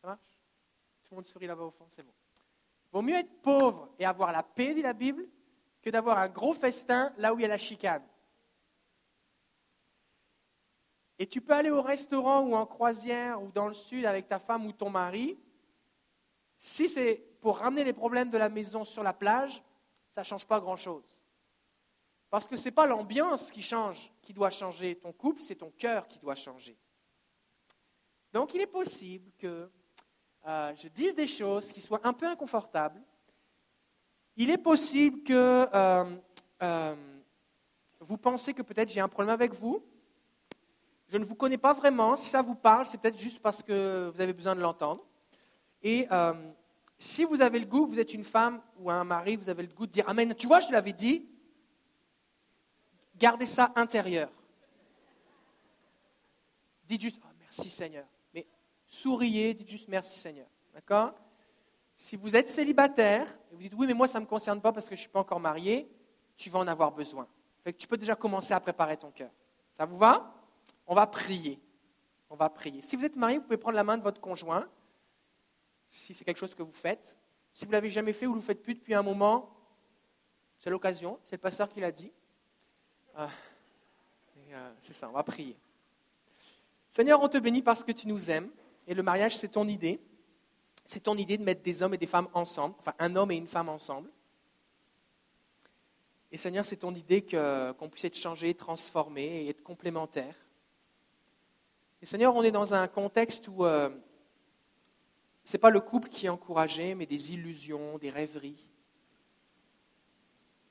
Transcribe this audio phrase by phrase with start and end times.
[0.00, 0.38] Ça marche?
[1.04, 2.12] Tout le monde sourit là-bas au fond, c'est bon.
[2.92, 5.26] Vaut mieux être pauvre et avoir la paix, dit la Bible,
[5.82, 8.06] que d'avoir un gros festin là où il y a la chicane.
[11.18, 14.38] Et tu peux aller au restaurant ou en croisière ou dans le sud avec ta
[14.38, 15.36] femme ou ton mari.
[16.56, 19.62] Si c'est pour ramener les problèmes de la maison sur la plage,
[20.10, 21.20] ça ne change pas grand-chose.
[22.30, 25.70] Parce que ce n'est pas l'ambiance qui change, qui doit changer ton couple, c'est ton
[25.70, 26.76] cœur qui doit changer.
[28.32, 29.70] Donc il est possible que
[30.46, 33.00] euh, je dise des choses qui soient un peu inconfortables.
[34.36, 36.16] Il est possible que euh,
[36.62, 36.94] euh,
[38.00, 39.82] vous pensez que peut-être j'ai un problème avec vous.
[41.08, 42.16] Je ne vous connais pas vraiment.
[42.16, 45.04] Si ça vous parle, c'est peut-être juste parce que vous avez besoin de l'entendre.
[45.82, 46.06] Et
[46.98, 49.72] si vous avez le goût, vous êtes une femme ou un mari, vous avez le
[49.72, 50.34] goût de dire Amen.
[50.34, 51.26] Tu vois, je l'avais dit.
[53.16, 54.30] Gardez ça intérieur.
[56.86, 58.06] Dites juste oh, merci Seigneur.
[58.88, 60.46] Souriez, dites juste merci Seigneur.
[60.74, 61.14] D'accord?
[61.94, 64.72] Si vous êtes célibataire et vous dites oui, mais moi ça ne me concerne pas
[64.72, 65.90] parce que je ne suis pas encore marié,
[66.36, 67.26] tu vas en avoir besoin.
[67.64, 69.30] Que tu peux déjà commencer à préparer ton cœur.
[69.76, 70.34] Ça vous va?
[70.86, 71.60] On va prier.
[72.30, 72.82] On va prier.
[72.82, 74.66] Si vous êtes marié, vous pouvez prendre la main de votre conjoint
[75.88, 77.18] si c'est quelque chose que vous faites.
[77.52, 79.50] Si vous ne l'avez jamais fait ou vous ne le faites plus depuis un moment,
[80.58, 82.12] c'est l'occasion, c'est le pasteur qui l'a dit.
[83.14, 83.28] Ah,
[84.50, 85.58] euh, c'est ça, on va prier.
[86.90, 88.50] Seigneur, on te bénit parce que tu nous aimes.
[88.88, 90.00] Et le mariage, c'est ton idée.
[90.86, 93.36] C'est ton idée de mettre des hommes et des femmes ensemble, enfin un homme et
[93.36, 94.10] une femme ensemble.
[96.32, 100.34] Et Seigneur, c'est ton idée qu'on puisse être changé, transformé et être complémentaire.
[102.00, 103.90] Et Seigneur, on est dans un contexte où euh,
[105.44, 108.64] ce n'est pas le couple qui est encouragé, mais des illusions, des rêveries.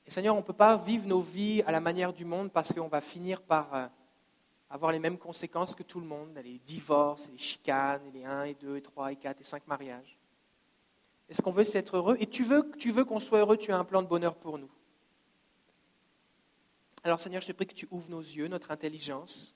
[0.06, 2.72] Et Seigneur, on ne peut pas vivre nos vies à la manière du monde parce
[2.72, 3.86] qu'on va finir par euh,
[4.70, 8.54] avoir les mêmes conséquences que tout le monde, les divorces, les chicanes, les 1 et
[8.54, 10.18] 2 et 3 et 4 et 5 mariages.
[11.28, 12.16] Et ce qu'on veut, c'est être heureux?
[12.20, 14.58] Et tu veux, tu veux qu'on soit heureux, tu as un plan de bonheur pour
[14.58, 14.70] nous.
[17.04, 19.54] Alors Seigneur, je te prie que tu ouvres nos yeux, notre intelligence,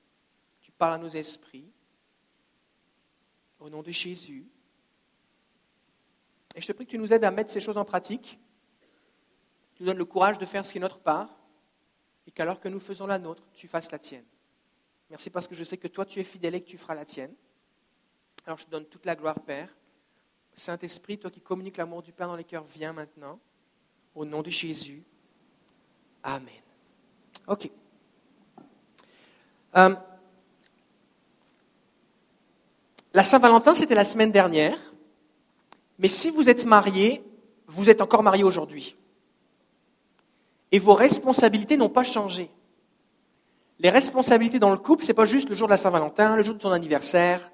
[0.61, 1.71] tu parles à nos esprits.
[3.59, 4.47] Au nom de Jésus.
[6.55, 8.39] Et je te prie que tu nous aides à mettre ces choses en pratique.
[9.75, 11.39] Tu nous donnes le courage de faire ce qui est notre part.
[12.27, 14.25] Et qu'alors que nous faisons la nôtre, tu fasses la tienne.
[15.13, 17.05] Merci parce que je sais que toi, tu es fidèle et que tu feras la
[17.05, 17.35] tienne.
[18.47, 19.69] Alors je te donne toute la gloire, Père.
[20.55, 23.39] Saint-Esprit, toi qui communiques l'amour du Père dans les cœurs, viens maintenant.
[24.15, 25.03] Au nom de Jésus.
[26.23, 26.63] Amen.
[27.47, 27.71] OK.
[29.77, 29.95] Euh,
[33.13, 34.79] la Saint-Valentin, c'était la semaine dernière.
[35.99, 37.23] Mais si vous êtes marié,
[37.67, 38.97] vous êtes encore marié aujourd'hui.
[40.71, 42.51] Et vos responsabilités n'ont pas changé.
[43.83, 46.45] Les responsabilités dans le couple, ce n'est pas juste le jour de la Saint-Valentin, le
[46.45, 47.51] jour de ton anniversaire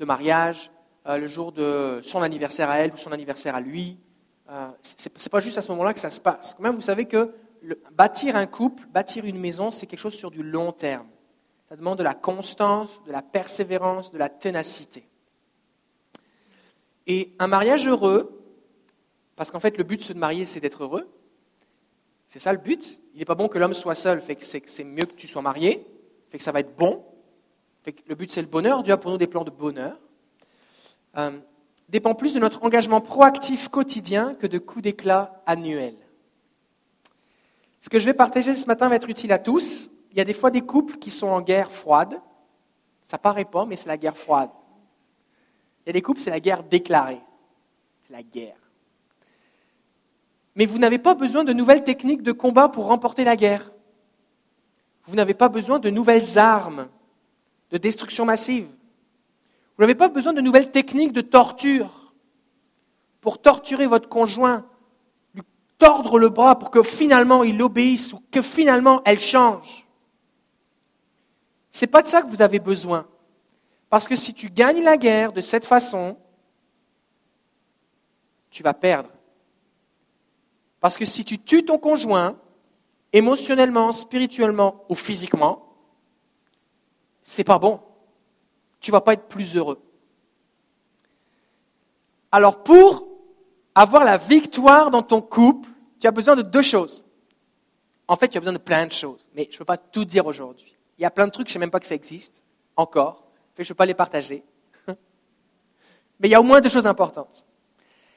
[0.00, 0.72] de mariage,
[1.06, 3.96] euh, le jour de son anniversaire à elle ou son anniversaire à lui.
[4.50, 6.58] Euh, ce n'est pas juste à ce moment-là que ça se passe.
[6.58, 7.32] Même, vous savez que
[7.92, 11.06] bâtir un couple, bâtir une maison, c'est quelque chose sur du long terme.
[11.68, 15.08] Ça demande de la constance, de la persévérance, de la ténacité.
[17.06, 18.42] Et un mariage heureux,
[19.36, 21.08] parce qu'en fait le but de se marier c'est d'être heureux,
[22.28, 23.00] c'est ça le but.
[23.14, 25.84] Il n'est pas bon que l'homme soit seul, c'est mieux que tu sois marié,
[26.28, 27.04] fait que ça va être bon.
[28.06, 29.98] Le but c'est le bonheur, Dieu a pour nous des plans de bonheur.
[31.16, 31.38] Euh,
[31.88, 35.96] dépend plus de notre engagement proactif quotidien que de coups d'éclat annuels.
[37.80, 39.90] Ce que je vais partager ce matin va être utile à tous.
[40.10, 42.20] Il y a des fois des couples qui sont en guerre froide.
[43.04, 44.50] Ça paraît pas, mais c'est la guerre froide.
[45.86, 47.22] Il y a des couples, c'est la guerre déclarée.
[48.02, 48.67] C'est la guerre.
[50.58, 53.70] Mais vous n'avez pas besoin de nouvelles techniques de combat pour remporter la guerre.
[55.04, 56.88] Vous n'avez pas besoin de nouvelles armes
[57.70, 58.66] de destruction massive.
[59.76, 62.12] Vous n'avez pas besoin de nouvelles techniques de torture
[63.20, 64.66] pour torturer votre conjoint,
[65.32, 65.44] lui
[65.78, 69.86] tordre le bras pour que finalement il obéisse ou que finalement elle change.
[71.70, 73.06] Ce n'est pas de ça que vous avez besoin.
[73.90, 76.16] Parce que si tu gagnes la guerre de cette façon,
[78.50, 79.10] tu vas perdre.
[80.80, 82.36] Parce que si tu tues ton conjoint,
[83.12, 85.74] émotionnellement, spirituellement ou physiquement,
[87.22, 87.80] c'est pas bon.
[88.80, 89.80] Tu vas pas être plus heureux.
[92.30, 93.08] Alors pour
[93.74, 95.68] avoir la victoire dans ton couple,
[96.00, 97.04] tu as besoin de deux choses.
[98.06, 100.04] En fait, tu as besoin de plein de choses, mais je ne peux pas tout
[100.04, 100.76] dire aujourd'hui.
[100.98, 102.42] Il y a plein de trucs, je ne sais même pas que ça existe,
[102.76, 103.28] encore
[103.64, 104.44] je ne peux pas les partager.
[106.20, 107.44] Mais il y a au moins deux choses importantes.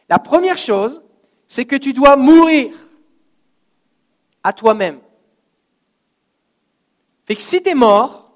[0.10, 1.02] La première chose,
[1.52, 2.74] c'est que tu dois mourir
[4.42, 5.02] à toi-même.
[7.26, 8.32] Fait que si tu es mort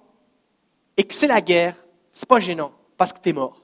[0.98, 1.78] et que c'est la guerre,
[2.12, 3.62] c'est pas gênant parce que tu es mort.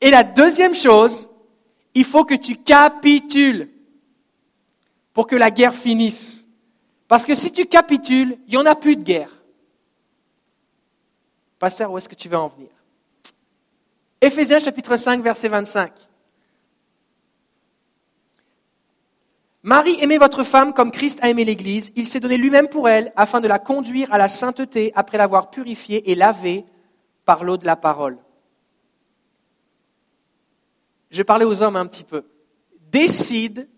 [0.00, 1.28] Et la deuxième chose,
[1.92, 3.70] il faut que tu capitules
[5.12, 6.48] pour que la guerre finisse.
[7.06, 9.44] Parce que si tu capitules, il n'y en a plus de guerre.
[11.58, 12.70] Pasteur, où est-ce que tu veux en venir?
[14.22, 15.92] Éphésiens chapitre 5, verset 25.
[19.64, 21.90] Marie, aimez votre femme comme Christ a aimé l'Église.
[21.96, 25.48] Il s'est donné lui-même pour elle afin de la conduire à la sainteté après l'avoir
[25.48, 26.66] purifiée et lavée
[27.24, 28.18] par l'eau de la parole.
[31.10, 32.26] Je vais parler aux hommes un petit peu.
[32.90, 33.70] Décide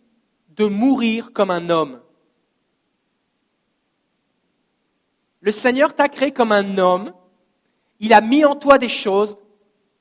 [0.57, 2.01] de mourir comme un homme.
[5.39, 7.13] Le Seigneur t'a créé comme un homme.
[8.01, 9.37] Il a mis en toi des choses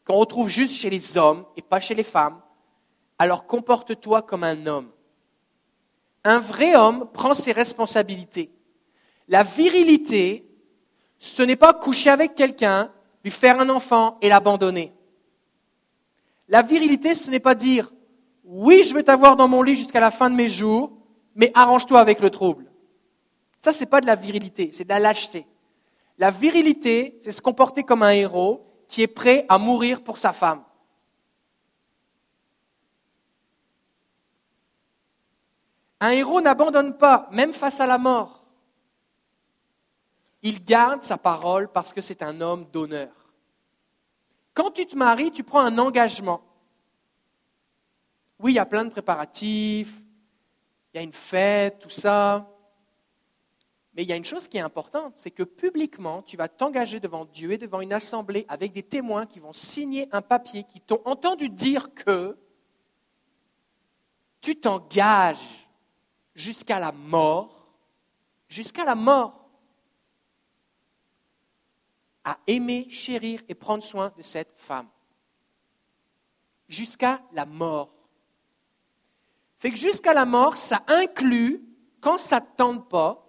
[0.04, 2.42] qu'on retrouve juste chez les hommes et pas chez les femmes.
[3.20, 4.90] Alors comporte-toi comme un homme.
[6.26, 8.52] Un vrai homme prend ses responsabilités.
[9.28, 10.50] La virilité,
[11.20, 12.92] ce n'est pas coucher avec quelqu'un,
[13.24, 14.92] lui faire un enfant et l'abandonner.
[16.50, 17.92] La virilité, ce n'est pas dire
[18.44, 20.92] oui, je vais t'avoir dans mon lit jusqu'à la fin de mes jours,
[21.36, 22.72] mais arrange-toi avec le trouble.
[23.60, 25.48] Ça, n'est pas de la virilité, c'est de la lâcheté.
[26.18, 30.34] La virilité, c'est se comporter comme un héros qui est prêt à mourir pour sa
[30.34, 30.62] femme.
[36.06, 38.46] Un héros n'abandonne pas, même face à la mort.
[40.44, 43.12] Il garde sa parole parce que c'est un homme d'honneur.
[44.54, 46.44] Quand tu te maries, tu prends un engagement.
[48.38, 50.00] Oui, il y a plein de préparatifs,
[50.94, 52.52] il y a une fête, tout ça.
[53.96, 57.00] Mais il y a une chose qui est importante, c'est que publiquement, tu vas t'engager
[57.00, 60.82] devant Dieu et devant une assemblée avec des témoins qui vont signer un papier qui
[60.82, 62.38] t'ont entendu dire que
[64.40, 65.65] tu t'engages
[66.36, 67.68] jusqu'à la mort,
[68.48, 69.50] jusqu'à la mort,
[72.24, 74.88] à aimer, chérir et prendre soin de cette femme.
[76.68, 77.92] Jusqu'à la mort.
[79.60, 81.64] Fait que jusqu'à la mort, ça inclut,
[82.02, 83.28] quand ça ne te tente pas,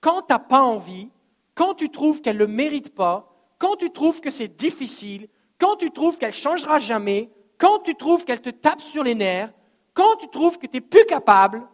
[0.00, 1.10] quand tu n'as pas envie,
[1.54, 5.28] quand tu trouves qu'elle ne le mérite pas, quand tu trouves que c'est difficile,
[5.58, 9.14] quand tu trouves qu'elle ne changera jamais, quand tu trouves qu'elle te tape sur les
[9.14, 9.52] nerfs,
[9.94, 11.66] quand tu trouves que tu n'es plus capable,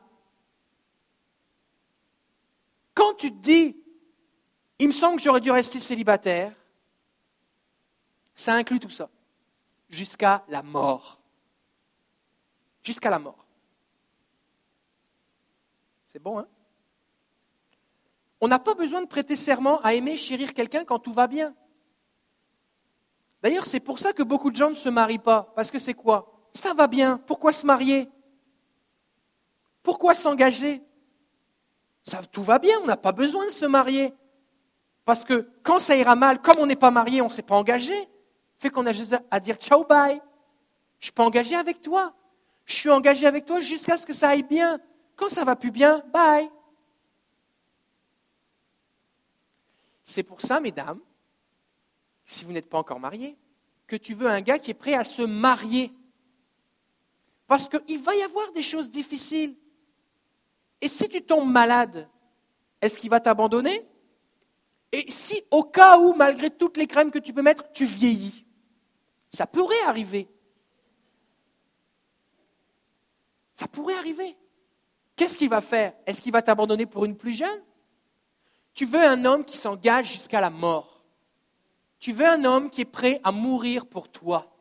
[3.02, 3.76] quand tu te dis,
[4.78, 6.54] il me semble que j'aurais dû rester célibataire,
[8.32, 9.10] ça inclut tout ça.
[9.88, 11.18] Jusqu'à la mort.
[12.84, 13.44] Jusqu'à la mort.
[16.06, 16.46] C'est bon, hein?
[18.40, 21.56] On n'a pas besoin de prêter serment à aimer, chérir quelqu'un quand tout va bien.
[23.42, 25.52] D'ailleurs, c'est pour ça que beaucoup de gens ne se marient pas.
[25.56, 26.48] Parce que c'est quoi?
[26.52, 27.18] Ça va bien.
[27.18, 28.08] Pourquoi se marier?
[29.82, 30.82] Pourquoi s'engager?
[32.30, 34.12] Tout va bien, on n'a pas besoin de se marier.
[35.04, 37.56] Parce que quand ça ira mal, comme on n'est pas marié, on ne s'est pas
[37.56, 37.94] engagé,
[38.58, 40.20] fait qu'on a juste à dire ciao, bye.
[41.00, 42.14] Je suis pas engagé avec toi.
[42.64, 44.78] Je suis engagé avec toi jusqu'à ce que ça aille bien.
[45.16, 46.48] Quand ça va plus bien, bye.
[50.04, 51.00] C'est pour ça, mesdames,
[52.24, 53.36] si vous n'êtes pas encore mariés,
[53.86, 55.92] que tu veux un gars qui est prêt à se marier.
[57.46, 59.56] Parce qu'il va y avoir des choses difficiles.
[60.82, 62.08] Et si tu tombes malade,
[62.80, 63.88] est-ce qu'il va t'abandonner?
[64.90, 68.44] Et si au cas où, malgré toutes les crèmes que tu peux mettre, tu vieillis,
[69.30, 70.28] ça pourrait arriver.
[73.54, 74.36] Ça pourrait arriver.
[75.14, 75.94] Qu'est-ce qu'il va faire?
[76.04, 77.62] Est-ce qu'il va t'abandonner pour une plus jeune?
[78.74, 81.04] Tu veux un homme qui s'engage jusqu'à la mort.
[82.00, 84.51] Tu veux un homme qui est prêt à mourir pour toi.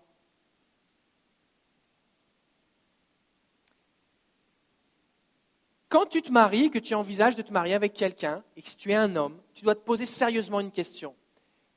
[5.92, 8.92] Quand tu te maries, que tu envisages de te marier avec quelqu'un, et que tu
[8.92, 11.14] es un homme, tu dois te poser sérieusement une question.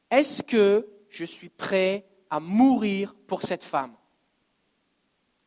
[0.09, 3.93] Est-ce que je suis prêt à mourir pour cette femme?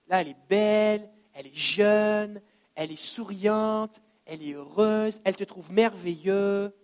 [0.09, 2.41] Là, elle est belle, elle est jeune,
[2.75, 6.75] elle est souriante, elle est heureuse, elle te trouve merveilleux.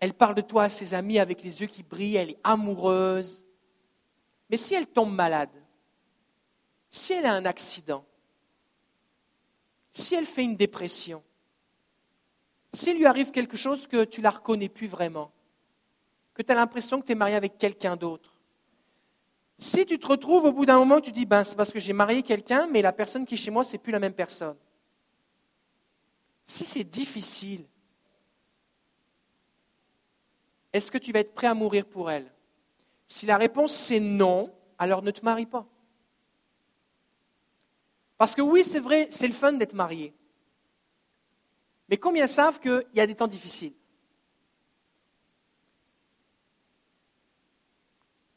[0.00, 3.46] Elle parle de toi à ses amis avec les yeux qui brillent, elle est amoureuse.
[4.50, 5.50] Mais si elle tombe malade,
[6.90, 8.04] si elle a un accident,
[9.92, 11.22] si elle fait une dépression,
[12.72, 15.32] s'il lui arrive quelque chose que tu la reconnais plus vraiment,
[16.34, 18.40] que tu as l'impression que tu es marié avec quelqu'un d'autre,
[19.58, 21.92] si tu te retrouves au bout d'un moment, tu dis, ben, c'est parce que j'ai
[21.92, 24.56] marié quelqu'un, mais la personne qui est chez moi, c'est plus la même personne.
[26.46, 27.66] Si c'est difficile,
[30.72, 32.32] est-ce que tu vas être prêt à mourir pour elle?
[33.06, 35.66] Si la réponse c'est non, alors ne te marie pas.
[38.20, 40.14] Parce que oui, c'est vrai, c'est le fun d'être marié.
[41.88, 43.72] Mais combien savent qu'il y a des temps difficiles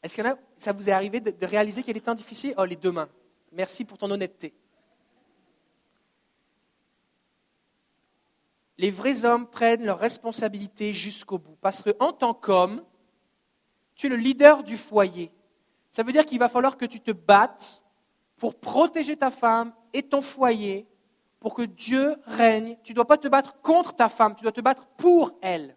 [0.02, 2.54] Est-ce a, ça vous est arrivé de réaliser qu'il y a des temps difficiles?
[2.56, 3.10] Oh, les deux mains.
[3.52, 4.54] Merci pour ton honnêteté.
[8.78, 11.58] Les vrais hommes prennent leurs responsabilités jusqu'au bout.
[11.60, 12.82] Parce qu'en tant qu'homme,
[13.94, 15.30] tu es le leader du foyer.
[15.90, 17.83] Ça veut dire qu'il va falloir que tu te battes
[18.36, 20.86] pour protéger ta femme et ton foyer,
[21.40, 22.76] pour que Dieu règne.
[22.82, 25.76] Tu ne dois pas te battre contre ta femme, tu dois te battre pour elle.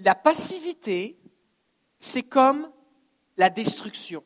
[0.00, 1.18] La passivité,
[1.98, 2.70] c'est comme
[3.36, 4.22] la destruction.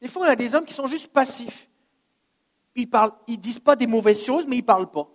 [0.00, 1.68] Des fois, on a des hommes qui sont juste passifs.
[2.76, 5.08] Ils ne disent pas des mauvaises choses, mais ils ne parlent pas.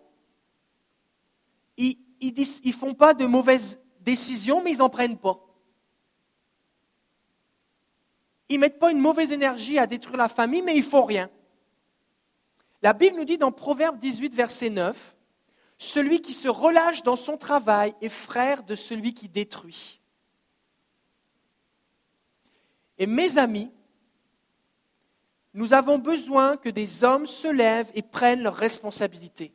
[1.77, 5.39] Ils ne font pas de mauvaises décisions, mais ils n'en prennent pas.
[8.49, 11.05] Ils ne mettent pas une mauvaise énergie à détruire la famille, mais ils ne font
[11.05, 11.29] rien.
[12.81, 15.15] La Bible nous dit dans Proverbe 18, verset 9,
[15.77, 20.01] Celui qui se relâche dans son travail est frère de celui qui détruit.
[22.97, 23.71] Et mes amis,
[25.53, 29.53] nous avons besoin que des hommes se lèvent et prennent leurs responsabilités.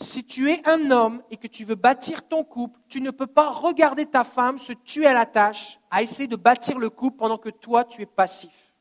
[0.00, 3.26] Si tu es un homme et que tu veux bâtir ton couple, tu ne peux
[3.26, 7.18] pas regarder ta femme se tuer à la tâche, à essayer de bâtir le couple
[7.18, 8.72] pendant que toi, tu es passif.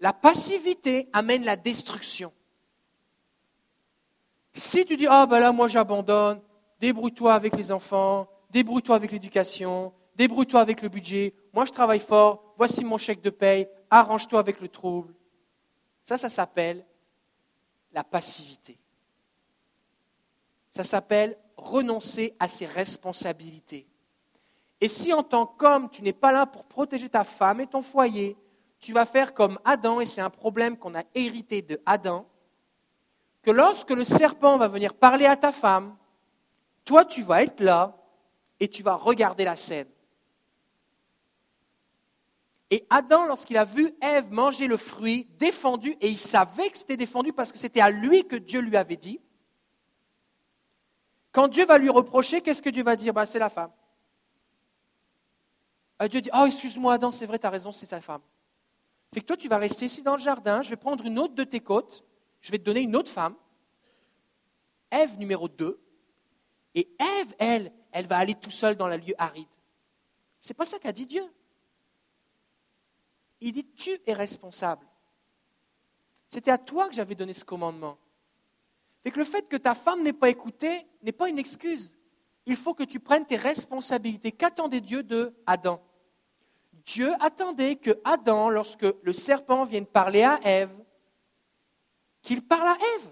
[0.00, 2.32] La passivité amène la destruction.
[4.52, 6.40] Si tu dis, ah ben là, moi j'abandonne,
[6.80, 12.54] débrouille-toi avec les enfants, débrouille-toi avec l'éducation, débrouille-toi avec le budget, moi je travaille fort,
[12.58, 15.14] voici mon chèque de paye, arrange-toi avec le trouble.
[16.02, 16.84] Ça, ça s'appelle
[17.92, 18.78] la passivité.
[20.70, 23.86] Ça s'appelle renoncer à ses responsabilités.
[24.80, 27.82] Et si en tant qu'homme, tu n'es pas là pour protéger ta femme et ton
[27.82, 28.36] foyer,
[28.80, 32.26] tu vas faire comme Adam, et c'est un problème qu'on a hérité de Adam,
[33.42, 35.96] que lorsque le serpent va venir parler à ta femme,
[36.84, 37.96] toi tu vas être là
[38.58, 39.88] et tu vas regarder la scène.
[42.72, 46.96] Et Adam, lorsqu'il a vu Ève manger le fruit, défendu, et il savait que c'était
[46.96, 49.20] défendu parce que c'était à lui que Dieu lui avait dit,
[51.32, 53.12] quand Dieu va lui reprocher, qu'est-ce que Dieu va dire?
[53.12, 53.72] Bah, C'est la femme.
[56.00, 58.22] Euh, Dieu dit Oh, excuse-moi, Adam, c'est vrai, tu as raison, c'est sa femme.
[59.12, 61.34] Fait que toi, tu vas rester ici dans le jardin, je vais prendre une autre
[61.34, 62.02] de tes côtes,
[62.40, 63.34] je vais te donner une autre femme,
[64.90, 65.78] Ève numéro 2,
[66.74, 69.46] et Ève, elle, elle va aller tout seule dans le lieu aride.
[70.40, 71.30] C'est pas ça qu'a dit Dieu.
[73.44, 74.86] Il dit, tu es responsable.
[76.28, 77.98] C'était à toi que j'avais donné ce commandement.
[79.02, 81.92] Fait que le fait que ta femme n'ait pas écouté n'est pas une excuse.
[82.46, 84.30] Il faut que tu prennes tes responsabilités.
[84.30, 85.82] Qu'attendait Dieu de Adam
[86.84, 90.76] Dieu attendait que Adam, lorsque le serpent vienne parler à Ève,
[92.22, 93.10] qu'il parle à Ève,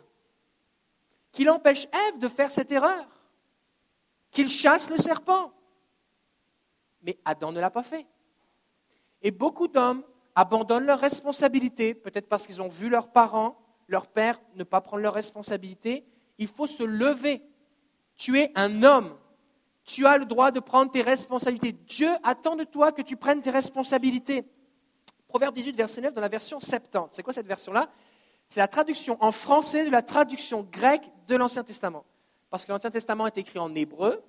[1.32, 3.06] qu'il empêche Ève de faire cette erreur,
[4.30, 5.52] qu'il chasse le serpent.
[7.02, 8.06] Mais Adam ne l'a pas fait.
[9.22, 10.04] Et beaucoup d'hommes
[10.40, 15.02] abandonnent leurs responsabilités, peut-être parce qu'ils ont vu leurs parents, leur père ne pas prendre
[15.02, 16.06] leurs responsabilités.
[16.38, 17.42] Il faut se lever.
[18.16, 19.14] Tu es un homme.
[19.84, 21.72] Tu as le droit de prendre tes responsabilités.
[21.72, 24.46] Dieu attend de toi que tu prennes tes responsabilités.
[25.28, 27.08] Proverbe 18, verset 9, dans la version 70.
[27.10, 27.90] C'est quoi cette version-là?
[28.48, 32.06] C'est la traduction en français de la traduction grecque de l'Ancien Testament.
[32.48, 34.22] Parce que l'Ancien Testament est écrit en hébreu,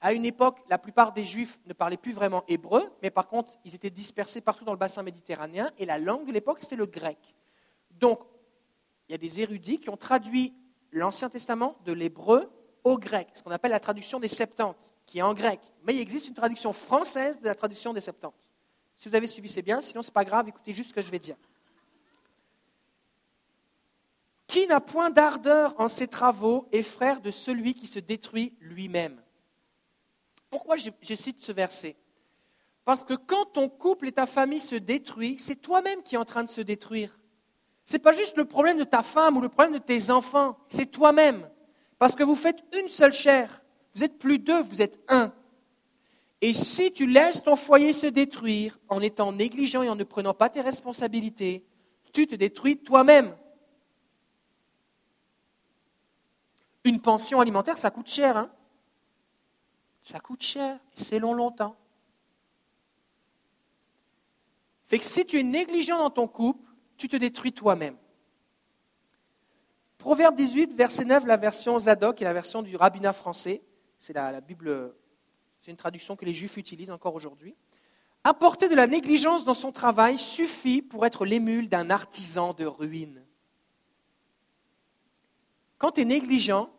[0.00, 3.58] à une époque, la plupart des Juifs ne parlaient plus vraiment hébreu, mais par contre,
[3.64, 6.86] ils étaient dispersés partout dans le bassin méditerranéen, et la langue de l'époque, c'était le
[6.86, 7.18] grec.
[7.90, 8.20] Donc,
[9.08, 10.54] il y a des érudits qui ont traduit
[10.92, 12.48] l'Ancien Testament de l'hébreu
[12.84, 15.60] au grec, ce qu'on appelle la traduction des Septante, qui est en grec.
[15.82, 18.34] Mais il existe une traduction française de la traduction des Septante.
[18.94, 21.02] Si vous avez suivi, c'est bien, sinon ce n'est pas grave, écoutez juste ce que
[21.02, 21.36] je vais dire.
[24.46, 29.20] Qui n'a point d'ardeur en ses travaux est frère de celui qui se détruit lui-même?
[30.50, 31.96] Pourquoi je, cite ce verset?
[32.84, 36.24] Parce que quand ton couple et ta famille se détruisent, c'est toi-même qui es en
[36.24, 37.18] train de se détruire.
[37.84, 40.58] Ce n'est pas juste le problème de ta femme ou le problème de tes enfants,
[40.68, 41.48] c'est toi-même.
[41.98, 43.62] Parce que vous faites une seule chair.
[43.94, 45.32] Vous êtes plus deux, vous êtes un.
[46.40, 50.34] Et si tu laisses ton foyer se détruire en étant négligent et en ne prenant
[50.34, 51.66] pas tes responsabilités,
[52.12, 53.36] tu te détruis toi-même.
[56.84, 58.36] Une pension alimentaire, ça coûte cher.
[58.36, 58.50] Hein?
[60.10, 61.76] Ça coûte cher c'est long longtemps.
[64.86, 67.96] Fait que si tu es négligent dans ton couple, tu te détruis toi-même.
[69.98, 73.62] Proverbe 18, verset 9, la version Zadok et la version du rabbinat français.
[73.98, 74.94] C'est la, Bible,
[75.60, 77.54] c'est une traduction que les Juifs utilisent encore aujourd'hui.
[78.24, 83.22] Apporter de la négligence dans son travail suffit pour être l'émule d'un artisan de ruine.
[85.76, 86.70] Quand tu es négligent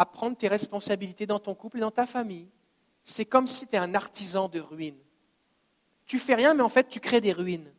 [0.00, 2.48] à prendre tes responsabilités dans ton couple et dans ta famille,
[3.04, 4.96] c'est comme si tu es un artisan de ruines.
[6.06, 7.70] Tu fais rien, mais en fait, tu crées des ruines.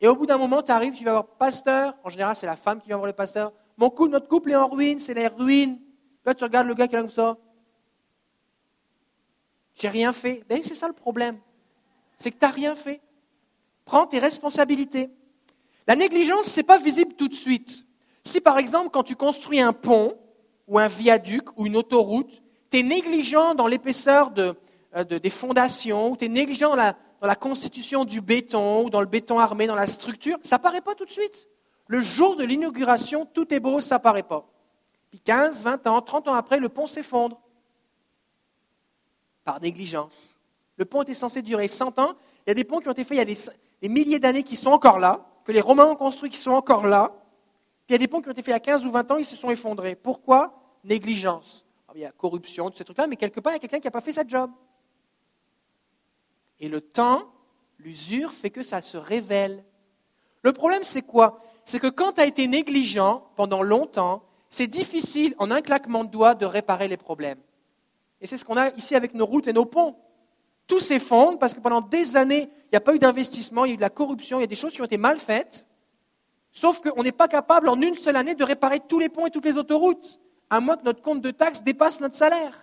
[0.00, 1.94] Et au bout d'un moment, tu arrives, tu vas voir pasteur.
[2.02, 3.52] En général, c'est la femme qui vient voir le pasteur.
[3.76, 5.78] Mon couple, notre couple est en ruine, c'est les ruines.
[6.24, 7.38] Là, tu regardes le gars qui est là comme ça.
[9.76, 10.42] J'ai rien fait.
[10.48, 11.38] Ben, c'est ça le problème.
[12.16, 13.00] C'est que tu n'as rien fait.
[13.84, 15.08] Prends tes responsabilités.
[15.86, 17.86] La négligence, ce n'est pas visible tout de suite.
[18.24, 20.18] Si par exemple, quand tu construis un pont,
[20.70, 26.16] ou un viaduc, ou une autoroute, tu es négligent dans l'épaisseur euh, des fondations, ou
[26.16, 29.66] tu es négligent dans la, dans la constitution du béton, ou dans le béton armé,
[29.66, 31.48] dans la structure, ça ne paraît pas tout de suite.
[31.88, 34.48] Le jour de l'inauguration, tout est beau, ça ne paraît pas.
[35.10, 37.40] Puis 15, 20 ans, 30 ans après, le pont s'effondre.
[39.42, 40.40] Par négligence.
[40.76, 42.14] Le pont était censé durer 100 ans.
[42.46, 43.36] Il y a des ponts qui ont été faits il y a des,
[43.82, 46.86] des milliers d'années qui sont encore là, que les Romains ont construits qui sont encore
[46.86, 47.12] là.
[47.86, 48.92] Puis il y a des ponts qui ont été faits il y a 15 ou
[48.92, 49.96] 20 ans, ils se sont effondrés.
[49.96, 50.59] Pourquoi?
[50.84, 51.64] Négligence.
[51.94, 53.86] il y a corruption, tous ces trucs-là, mais quelque part, il y a quelqu'un qui
[53.86, 54.50] n'a pas fait sa job.
[56.58, 57.32] Et le temps,
[57.78, 59.64] l'usure, fait que ça se révèle.
[60.42, 61.42] Le problème, c'est quoi?
[61.64, 66.10] C'est que quand tu as été négligent pendant longtemps, c'est difficile, en un claquement de
[66.10, 67.38] doigts, de réparer les problèmes.
[68.20, 69.96] Et c'est ce qu'on a ici avec nos routes et nos ponts.
[70.66, 73.70] Tout s'effondre parce que pendant des années, il n'y a pas eu d'investissement, il y
[73.72, 75.68] a eu de la corruption, il y a des choses qui ont été mal faites.
[76.52, 79.30] Sauf qu'on n'est pas capable en une seule année de réparer tous les ponts et
[79.30, 82.60] toutes les autoroutes, à moins que notre compte de taxes dépasse notre salaire.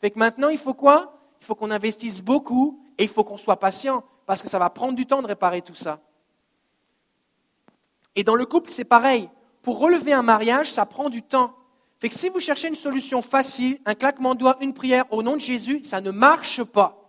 [0.00, 1.18] Fait que maintenant, il faut quoi?
[1.40, 4.68] Il faut qu'on investisse beaucoup et il faut qu'on soit patient, parce que ça va
[4.70, 6.00] prendre du temps de réparer tout ça.
[8.16, 9.30] Et dans le couple, c'est pareil.
[9.62, 11.54] Pour relever un mariage, ça prend du temps.
[11.98, 15.22] Fait que si vous cherchez une solution facile, un claquement de doigts, une prière au
[15.22, 17.02] nom de Jésus, ça ne marche pas.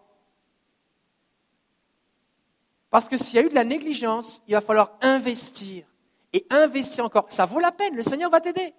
[2.89, 5.85] Parce que s'il y a eu de la négligence, il va falloir investir.
[6.33, 7.25] Et investir encore.
[7.29, 8.73] Ça vaut la peine, le Seigneur va t'aider.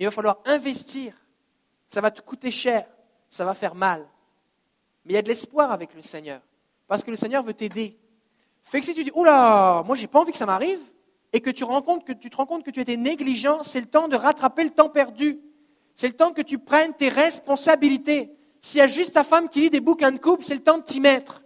[0.00, 1.12] Il va falloir investir.
[1.86, 2.86] Ça va te coûter cher,
[3.28, 4.08] ça va faire mal.
[5.04, 6.40] Mais il y a de l'espoir avec le Seigneur.
[6.88, 7.98] Parce que le Seigneur veut t'aider.
[8.62, 10.80] Fait que si tu dis, oula, moi j'ai pas envie que ça m'arrive,
[11.32, 14.08] et que tu, que tu te rends compte que tu étais négligent, c'est le temps
[14.08, 15.38] de rattraper le temps perdu.
[15.94, 18.32] C'est le temps que tu prennes tes responsabilités.
[18.60, 20.78] S'il y a juste ta femme qui lit des bouquins de couple, c'est le temps
[20.78, 21.42] de t'y mettre.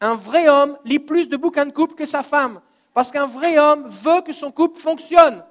[0.00, 2.60] Un vrai homme lit plus de bouquins de couple que sa femme.
[2.94, 5.42] Parce qu'un vrai homme veut que son couple fonctionne.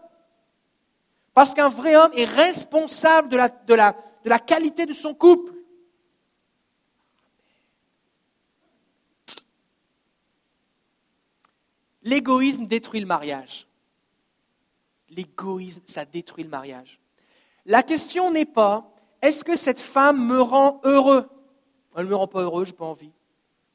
[1.35, 3.91] Parce qu'un vrai homme est responsable de la, de la,
[4.23, 5.53] de la qualité de son couple.
[12.03, 13.67] L'égoïsme détruit le mariage.
[15.09, 17.01] L'égoïsme, ça détruit le mariage.
[17.65, 18.89] La question n'est pas,
[19.21, 21.27] est-ce que cette femme me rend heureux?
[21.97, 23.11] Elle ne me rend pas heureux, je n'ai pas envie.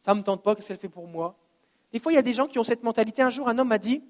[0.03, 1.37] Ça ne me tente pas, qu'est-ce qu'elle fait pour moi?
[1.93, 3.21] Des fois, il y a des gens qui ont cette mentalité.
[3.21, 4.03] Un jour, un homme m'a dit,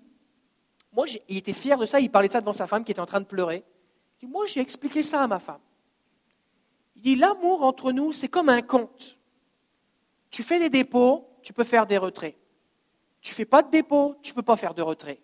[0.92, 3.00] moi, il était fier de ça, il parlait de ça devant sa femme qui était
[3.00, 3.64] en train de pleurer.
[4.20, 5.60] Il dit, moi, j'ai expliqué ça à ma femme.
[6.96, 9.18] Il dit, l'amour entre nous, c'est comme un compte.
[10.30, 12.36] Tu fais des dépôts, tu peux faire des retraits.
[13.20, 15.20] Tu fais pas de dépôt, tu ne peux pas faire de retrait.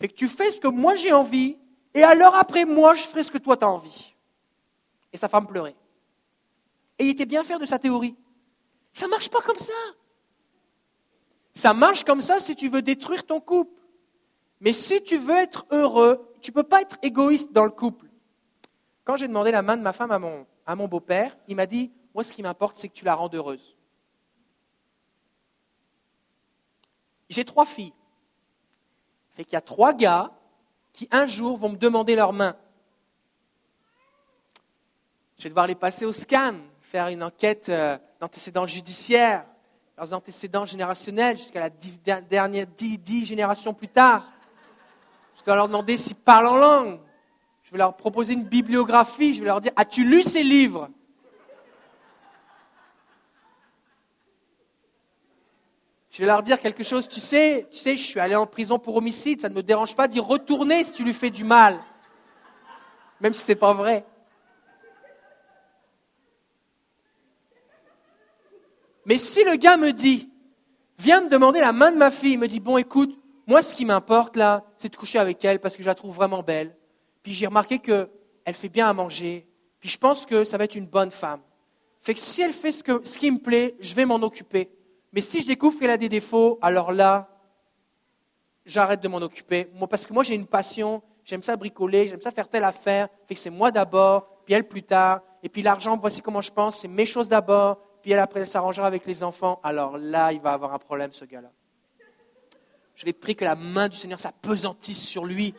[0.00, 1.58] Fait que tu fais ce que moi j'ai envie,
[1.94, 4.14] et alors après moi, je ferai ce que toi tu as envie.
[5.12, 5.76] Et sa femme pleurait.
[6.98, 8.16] Et il était bien fier de sa théorie.
[8.92, 9.72] Ça ne marche pas comme ça.
[11.54, 13.81] Ça marche comme ça si tu veux détruire ton couple.
[14.62, 18.06] Mais si tu veux être heureux, tu ne peux pas être égoïste dans le couple.
[19.04, 22.22] Quand j'ai demandé la main de ma femme à mon, beau-père, il m'a dit, moi
[22.22, 23.76] ce qui m'importe, c'est que tu la rendes heureuse.
[27.28, 27.92] J'ai trois filles.
[29.30, 30.30] Fait qu'il y a trois gars
[30.92, 32.56] qui un jour vont me demander leurs mains.
[35.38, 39.44] Je vais devoir les passer au scan, faire une enquête euh, d'antécédents judiciaires,
[39.96, 44.30] leurs antécédents générationnels jusqu'à la dernière dix, générations plus tard.
[45.36, 47.00] Je dois leur demander s'ils parlent en langue.
[47.62, 49.34] Je vais leur proposer une bibliographie.
[49.34, 50.90] Je vais leur dire As-tu lu ces livres?
[56.12, 58.78] Je vais leur dire quelque chose, tu sais, tu sais, je suis allé en prison
[58.78, 61.80] pour homicide, ça ne me dérange pas d'y retourner si tu lui fais du mal.
[63.18, 64.04] Même si ce n'est pas vrai.
[69.06, 70.28] Mais si le gars me dit,
[70.98, 73.74] viens me demander la main de ma fille, il me dit, bon écoute, moi ce
[73.74, 76.76] qui m'importe là, c'est de coucher avec elle parce que je la trouve vraiment belle.
[77.22, 78.08] Puis j'ai remarqué qu'elle
[78.54, 79.46] fait bien à manger.
[79.80, 81.40] Puis je pense que ça va être une bonne femme.
[82.00, 84.70] Fait que si elle fait ce, qui me plaît, je vais m'en occuper.
[85.12, 87.28] Mais si je découvre qu'elle a des défauts, alors là,
[88.64, 89.68] j'arrête de m'en occuper.
[89.74, 93.08] Moi, parce que moi, j'ai une passion, j'aime ça bricoler, j'aime ça faire telle affaire.
[93.26, 95.20] Fait que c'est moi d'abord, puis elle plus tard.
[95.42, 98.48] Et puis l'argent, voici comment je pense, c'est mes choses d'abord, puis elle après, elle
[98.48, 99.60] s'arrangera avec les enfants.
[99.62, 101.50] Alors là, il va avoir un problème, ce gars-là.
[102.94, 105.54] Je vais prier que la main du Seigneur s'apesantisse sur lui.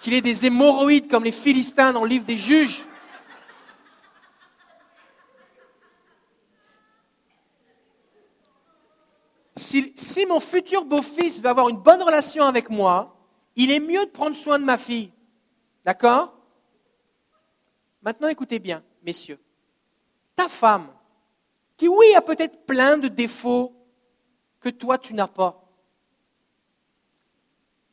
[0.00, 2.86] qu'il ait des hémorroïdes comme les Philistins dans le livre des juges.
[9.56, 13.14] Si, si mon futur beau-fils veut avoir une bonne relation avec moi,
[13.56, 15.12] il est mieux de prendre soin de ma fille.
[15.84, 16.34] D'accord?
[18.00, 19.38] Maintenant, écoutez bien, messieurs.
[20.34, 20.88] Ta femme,
[21.76, 23.74] qui oui a peut-être plein de défauts
[24.60, 25.59] que toi tu n'as pas,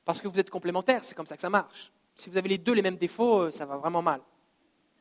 [0.07, 1.91] parce que vous êtes complémentaires, c'est comme ça que ça marche.
[2.15, 4.21] Si vous avez les deux les mêmes défauts, euh, ça va vraiment mal.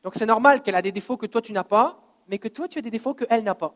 [0.03, 2.67] Donc c'est normal qu'elle a des défauts que toi tu n'as pas, mais que toi
[2.67, 3.73] tu as des défauts qu'elle n'a pas.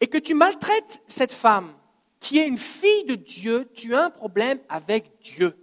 [0.00, 1.74] Et que tu maltraites cette femme
[2.20, 5.54] qui est une fille de Dieu, tu as un problème avec Dieu.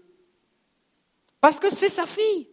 [1.41, 2.47] Parce que c'est sa fille.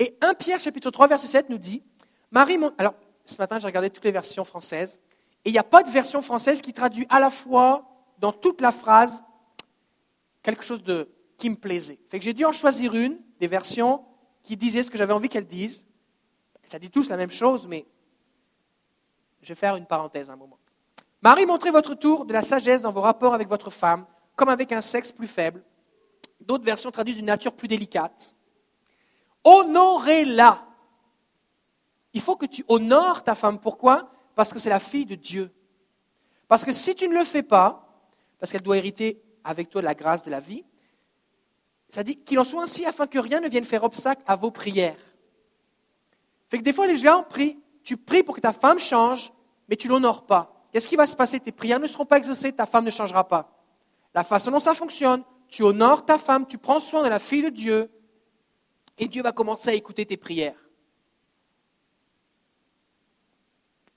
[0.00, 1.84] Et 1 Pierre chapitre 3 verset 7 nous dit,
[2.32, 5.00] Marie, alors ce matin j'ai regardé toutes les versions françaises,
[5.48, 8.60] et il n'y a pas de version française qui traduit à la fois dans toute
[8.60, 9.24] la phrase
[10.42, 11.08] quelque chose de,
[11.38, 11.98] qui me plaisait.
[12.10, 14.04] Fait que j'ai dû en choisir une des versions
[14.42, 15.86] qui disait ce que j'avais envie qu'elle dise.
[16.64, 17.86] Ça dit tous la même chose, mais
[19.40, 20.58] je vais faire une parenthèse un moment.
[21.22, 24.04] Marie, montrez votre tour de la sagesse dans vos rapports avec votre femme,
[24.36, 25.64] comme avec un sexe plus faible.
[26.42, 28.36] D'autres versions traduisent une nature plus délicate.
[29.44, 30.66] Honorez-la.
[32.12, 33.58] Il faut que tu honores ta femme.
[33.58, 34.10] Pourquoi?
[34.38, 35.50] Parce que c'est la fille de Dieu.
[36.46, 37.88] Parce que si tu ne le fais pas,
[38.38, 40.64] parce qu'elle doit hériter avec toi de la grâce de la vie,
[41.88, 44.52] ça dit qu'il en soit ainsi afin que rien ne vienne faire obstacle à vos
[44.52, 44.94] prières.
[46.48, 49.32] Fait que des fois, les gens prient, tu pries pour que ta femme change,
[49.68, 50.68] mais tu l'honores pas.
[50.70, 51.40] Qu'est-ce qui va se passer?
[51.40, 53.60] Tes prières ne seront pas exaucées, ta femme ne changera pas.
[54.14, 57.42] La façon dont ça fonctionne, tu honores ta femme, tu prends soin de la fille
[57.42, 57.90] de Dieu,
[58.98, 60.67] et Dieu va commencer à écouter tes prières.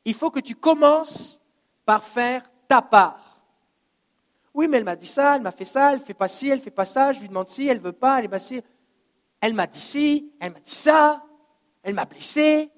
[0.05, 1.41] Il faut que tu commences
[1.85, 3.31] par faire ta part.
[4.53, 6.59] Oui, mais elle m'a dit ça, elle m'a fait ça, elle fait pas ci, elle
[6.59, 8.39] fait pas ça, je lui demande si, elle veut pas, elle est pas
[9.39, 11.23] Elle m'a dit ci, elle m'a dit ça,
[11.83, 12.69] elle m'a blessé.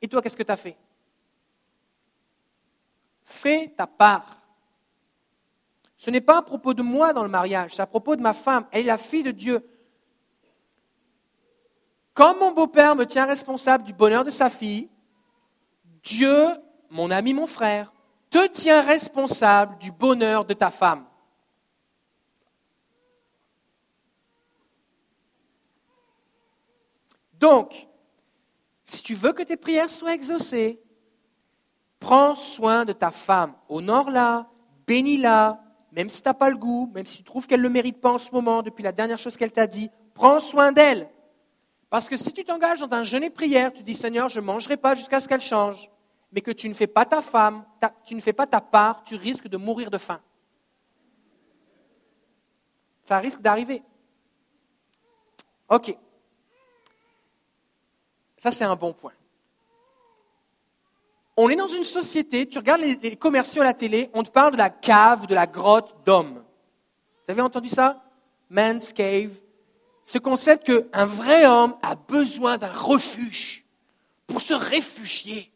[0.00, 0.76] Et toi, qu'est-ce que tu as fait?
[3.22, 4.40] Fais ta part.
[5.96, 8.32] Ce n'est pas à propos de moi dans le mariage, c'est à propos de ma
[8.32, 8.66] femme.
[8.70, 9.66] Elle est la fille de Dieu.
[12.14, 14.88] Comme mon beau-père me tient responsable du bonheur de sa fille,
[16.06, 16.46] Dieu,
[16.88, 17.92] mon ami, mon frère,
[18.30, 21.04] te tient responsable du bonheur de ta femme.
[27.40, 27.88] Donc,
[28.84, 30.80] si tu veux que tes prières soient exaucées,
[31.98, 34.46] prends soin de ta femme, honore-la,
[34.86, 37.70] bénis-la, même si tu n'as pas le goût, même si tu trouves qu'elle ne le
[37.70, 41.08] mérite pas en ce moment, depuis la dernière chose qu'elle t'a dit, prends soin d'elle.
[41.90, 44.46] Parce que si tu t'engages dans un jeûne et prière, tu dis Seigneur, je ne
[44.46, 45.90] mangerai pas jusqu'à ce qu'elle change,
[46.36, 47.64] mais que tu ne fais pas ta femme,
[48.04, 50.20] tu ne fais pas ta part, tu risques de mourir de faim.
[53.04, 53.82] Ça risque d'arriver.
[55.70, 55.96] OK.
[58.42, 59.14] Ça, c'est un bon point.
[61.38, 64.52] On est dans une société, tu regardes les, commerciaux à la télé, on te parle
[64.52, 66.44] de la cave, de la grotte d'hommes.
[67.24, 68.04] Vous avez entendu ça?
[68.50, 69.32] Man's cave,
[70.04, 73.64] ce concept qu'un vrai homme a besoin d'un refuge
[74.26, 75.50] pour se réfugier.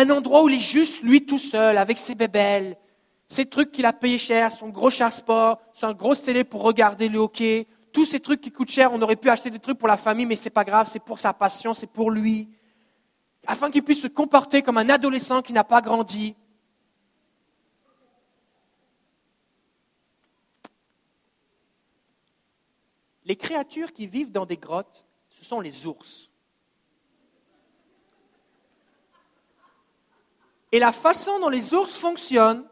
[0.00, 2.76] Un endroit où il est juste lui tout seul, avec ses bébelles,
[3.26, 7.08] ses trucs qu'il a payé cher, son gros char sport, son grosse télé pour regarder
[7.08, 8.92] le hockey, tous ces trucs qui coûtent cher.
[8.92, 11.18] On aurait pu acheter des trucs pour la famille, mais c'est pas grave, c'est pour
[11.18, 12.48] sa passion, c'est pour lui.
[13.44, 16.36] Afin qu'il puisse se comporter comme un adolescent qui n'a pas grandi.
[23.24, 26.27] Les créatures qui vivent dans des grottes, ce sont les ours.
[30.72, 32.66] Et la façon dont les ours fonctionnent,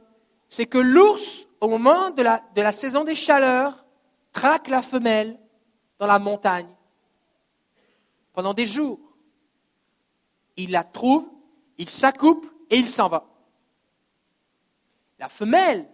[0.49, 3.85] c'est que l'ours, au moment de la, saison des chaleurs,
[4.33, 5.39] traque la femelle
[5.99, 6.69] dans la montagne
[8.33, 9.01] pendant des jours.
[10.57, 11.29] Il la trouve,
[11.79, 13.27] il s'accouple et il s'en va.
[15.19, 15.89] La femelle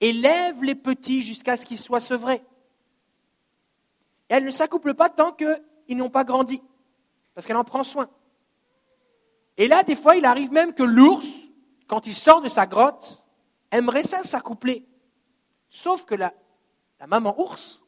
[0.00, 2.42] élève les petits jusqu'à ce qu'ils soient sevrés
[4.32, 6.62] elle ne s'accouple pas tant qu'ils n'ont pas grandi,
[7.34, 8.08] parce qu'elle en prend soin.
[9.56, 11.28] Et là, des fois, il arrive même que l'ours,
[11.86, 13.22] quand il sort de sa grotte,
[13.70, 14.86] aimerait ça s'accoupler.
[15.68, 16.32] Sauf que la,
[17.00, 17.82] la maman ours,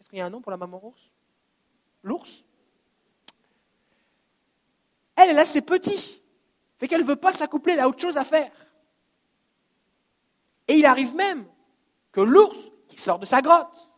[0.00, 1.12] est-ce qu'il y a un nom pour la maman ours?
[2.02, 2.44] L'ours?
[5.16, 6.22] Elle, elle a ses petits.
[6.78, 8.50] Fait qu'elle ne veut pas s'accoupler, elle a autre chose à faire.
[10.68, 11.46] Et il arrive même
[12.12, 13.90] que l'ours, qui sort de sa grotte,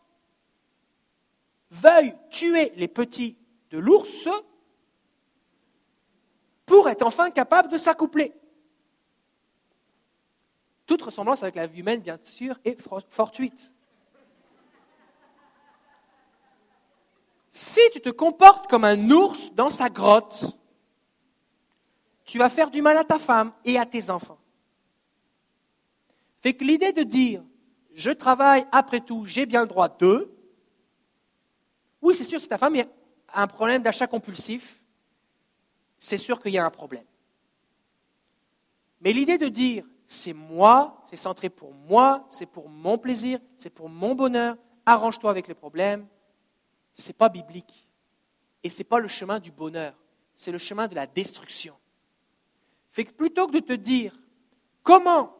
[1.71, 3.37] veuille tuer les petits
[3.69, 4.27] de l'ours
[6.69, 8.31] pour être enfin capable de s'accoupler.
[10.85, 12.79] Toute ressemblance avec la vie humaine, bien sûr, est
[13.09, 13.73] fortuite.
[17.49, 20.45] Si tu te comportes comme un ours dans sa grotte,
[22.23, 24.37] tu vas faire du mal à ta femme et à tes enfants.
[26.41, 27.43] Fait que l'idée de dire
[27.95, 30.31] je travaille après tout, j'ai bien le droit de,
[32.03, 32.75] oui, c'est sûr, si ta femme
[33.33, 34.78] a un problème d'achat compulsif,
[35.99, 37.05] c'est sûr qu'il y a un problème.
[39.01, 43.69] Mais l'idée de dire c'est moi, c'est centré pour moi, c'est pour mon plaisir, c'est
[43.69, 46.07] pour mon bonheur, arrange-toi avec les problèmes,
[46.95, 47.87] ce n'est pas biblique.
[48.63, 49.93] Et ce n'est pas le chemin du bonheur,
[50.35, 51.75] c'est le chemin de la destruction.
[52.91, 54.17] Fait que plutôt que de te dire
[54.81, 55.37] comment,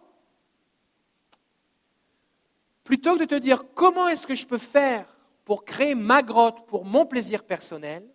[2.84, 6.68] plutôt que de te dire comment est-ce que je peux faire pour créer ma grotte
[6.68, 8.08] pour mon plaisir personnel,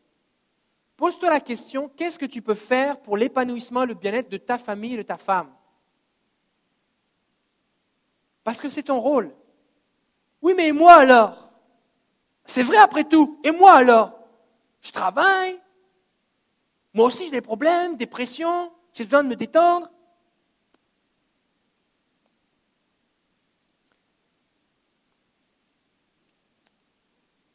[0.97, 4.59] pose-toi la question, qu'est-ce que tu peux faire pour l'épanouissement et le bien-être de ta
[4.59, 5.53] famille et de ta femme?
[8.43, 9.35] Parce que c'est ton rôle.
[10.43, 11.51] Oui, mais moi alors?
[12.45, 13.41] C'est vrai après tout.
[13.43, 14.13] Et moi alors?
[14.83, 15.59] Je travaille.
[16.93, 19.91] Moi aussi j'ai des problèmes, des pressions, j'ai besoin de me détendre.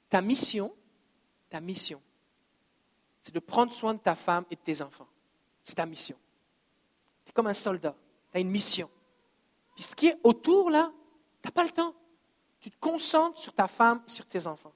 [0.09, 0.73] Ta mission,
[1.51, 2.01] ta mission,
[3.21, 5.07] c'est de prendre soin de ta femme et de tes enfants.
[5.63, 6.15] C'est ta mission.
[7.25, 7.95] Tu es comme un soldat.
[8.31, 8.89] Tu as une mission.
[9.75, 10.91] Puis ce qui est autour, là,
[11.41, 11.93] tu n'as pas le temps.
[12.59, 14.73] Tu te concentres sur ta femme et sur tes enfants.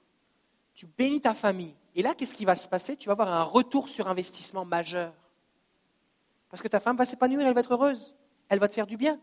[0.74, 1.74] Tu bénis ta famille.
[1.94, 2.96] Et là, qu'est-ce qui va se passer?
[2.96, 5.12] Tu vas avoir un retour sur investissement majeur.
[6.48, 8.14] Parce que ta femme va s'épanouir, elle va être heureuse.
[8.48, 9.20] Elle va te faire du bien.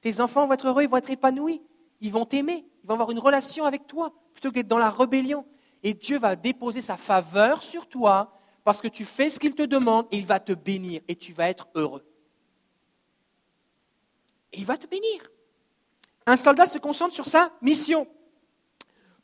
[0.00, 1.62] Tes enfants vont être heureux, ils vont être épanouis.
[2.00, 2.66] Ils vont t'aimer.
[2.82, 5.46] Ils vont avoir une relation avec toi plutôt que d'être dans la rébellion.
[5.86, 8.32] Et Dieu va déposer sa faveur sur toi
[8.64, 11.32] parce que tu fais ce qu'il te demande et il va te bénir et tu
[11.32, 12.04] vas être heureux.
[14.52, 15.30] Et il va te bénir.
[16.26, 18.08] Un soldat se concentre sur sa mission.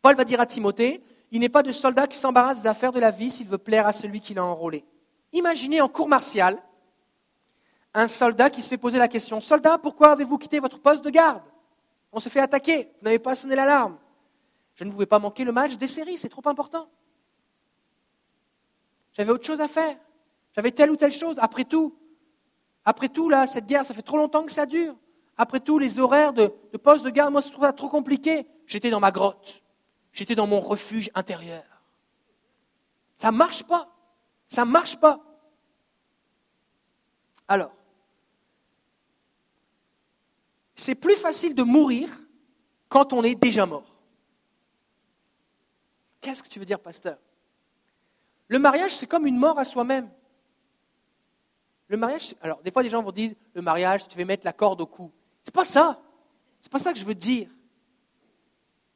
[0.03, 3.01] Paul va dire à Timothée, il n'est pas de soldat qui s'embarrasse des affaires de
[3.01, 4.85] la vie s'il veut plaire à celui qui l'a enrôlé.
[5.33, 6.63] Imaginez en cours martial
[7.93, 11.11] un soldat qui se fait poser la question, Soldat, pourquoi avez-vous quitté votre poste de
[11.11, 11.43] garde?
[12.13, 13.99] On se fait attaquer, vous n'avez pas sonné l'alarme.
[14.75, 16.89] Je ne pouvais pas manquer le match des séries, c'est trop important.
[19.13, 19.97] J'avais autre chose à faire.
[20.55, 21.39] J'avais telle ou telle chose.
[21.39, 21.97] Après tout,
[22.85, 24.97] après tout, là, cette guerre, ça fait trop longtemps que ça dure.
[25.37, 26.49] Après tout, les horaires de,
[26.83, 28.47] poste de garde, moi, je trouve ça trop compliqué.
[28.67, 29.63] J'étais dans ma grotte.
[30.13, 31.65] J'étais dans mon refuge intérieur.
[33.15, 33.89] Ça ne marche pas.
[34.49, 35.21] Ça ne marche pas.
[37.49, 37.73] Alors,
[40.75, 42.09] c'est plus facile de mourir
[42.89, 43.92] quand on est déjà mort.
[46.23, 47.19] Qu'est-ce que tu veux dire, pasteur?
[48.49, 50.09] Le mariage, c'est comme une mort à soi-même.
[51.89, 54.53] Le mariage, alors des fois, les gens vont dire le mariage, tu veux mettre la
[54.55, 55.11] corde au cou.
[55.43, 56.01] C'est pas ça.
[56.61, 57.51] C'est pas ça que je veux dire.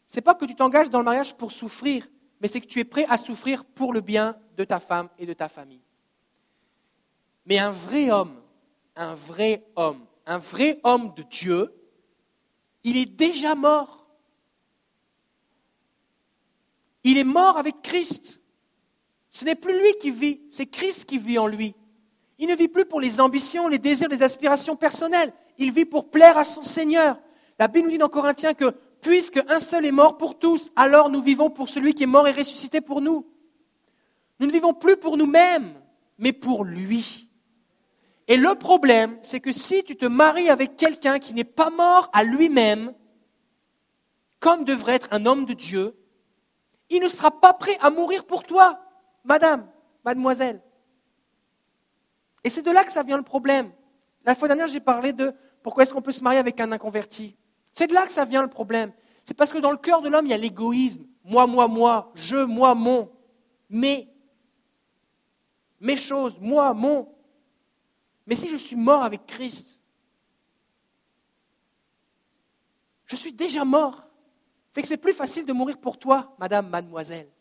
[0.07, 2.09] C'est pas que tu t'engages dans le mariage pour souffrir,
[2.41, 5.27] mais c'est que tu es prêt à souffrir pour le bien de ta femme et
[5.27, 5.83] de ta famille.
[7.45, 8.41] Mais un vrai homme,
[8.95, 11.75] un vrai homme, un vrai homme de Dieu,
[12.85, 14.06] il est déjà mort.
[17.07, 18.43] Il est mort avec Christ.
[19.31, 21.77] Ce n'est plus lui qui vit, c'est Christ qui vit en lui.
[22.41, 25.33] Il ne vit plus pour les ambitions, les désirs, les aspirations personnelles.
[25.57, 27.17] Il vit pour plaire à son Seigneur.
[27.61, 31.09] La Bible nous dit dans Corinthiens que puisque un seul est mort pour tous, alors
[31.09, 33.25] nous vivons pour celui qui est mort et ressuscité pour nous.
[34.41, 35.81] Nous ne vivons plus pour nous-mêmes,
[36.19, 37.29] mais pour lui.
[38.27, 42.11] Et le problème, c'est que si tu te maries avec quelqu'un qui n'est pas mort
[42.13, 42.93] à lui-même,
[44.41, 45.95] comme devrait être un homme de Dieu,
[46.91, 48.81] il ne sera pas prêt à mourir pour toi,
[49.25, 49.69] madame,
[50.05, 50.63] mademoiselle.
[52.45, 53.73] Et c'est de là que ça vient le problème.
[54.25, 57.37] La fois dernière, j'ai parlé de pourquoi est-ce qu'on peut se marier avec un inconverti.
[57.73, 58.93] C'est de là que ça vient le problème.
[59.25, 61.05] C'est parce que dans le cœur de l'homme, il y a l'égoïsme.
[61.25, 63.11] Moi, moi, moi, je, moi, mon.
[63.69, 64.09] Mais,
[65.81, 67.13] mes choses, moi, mon.
[68.27, 69.81] Mais si je suis mort avec Christ,
[73.07, 74.06] je suis déjà mort.
[74.77, 77.33] Fait que c'est plus facile de mourir pour toi, madame, mademoiselle.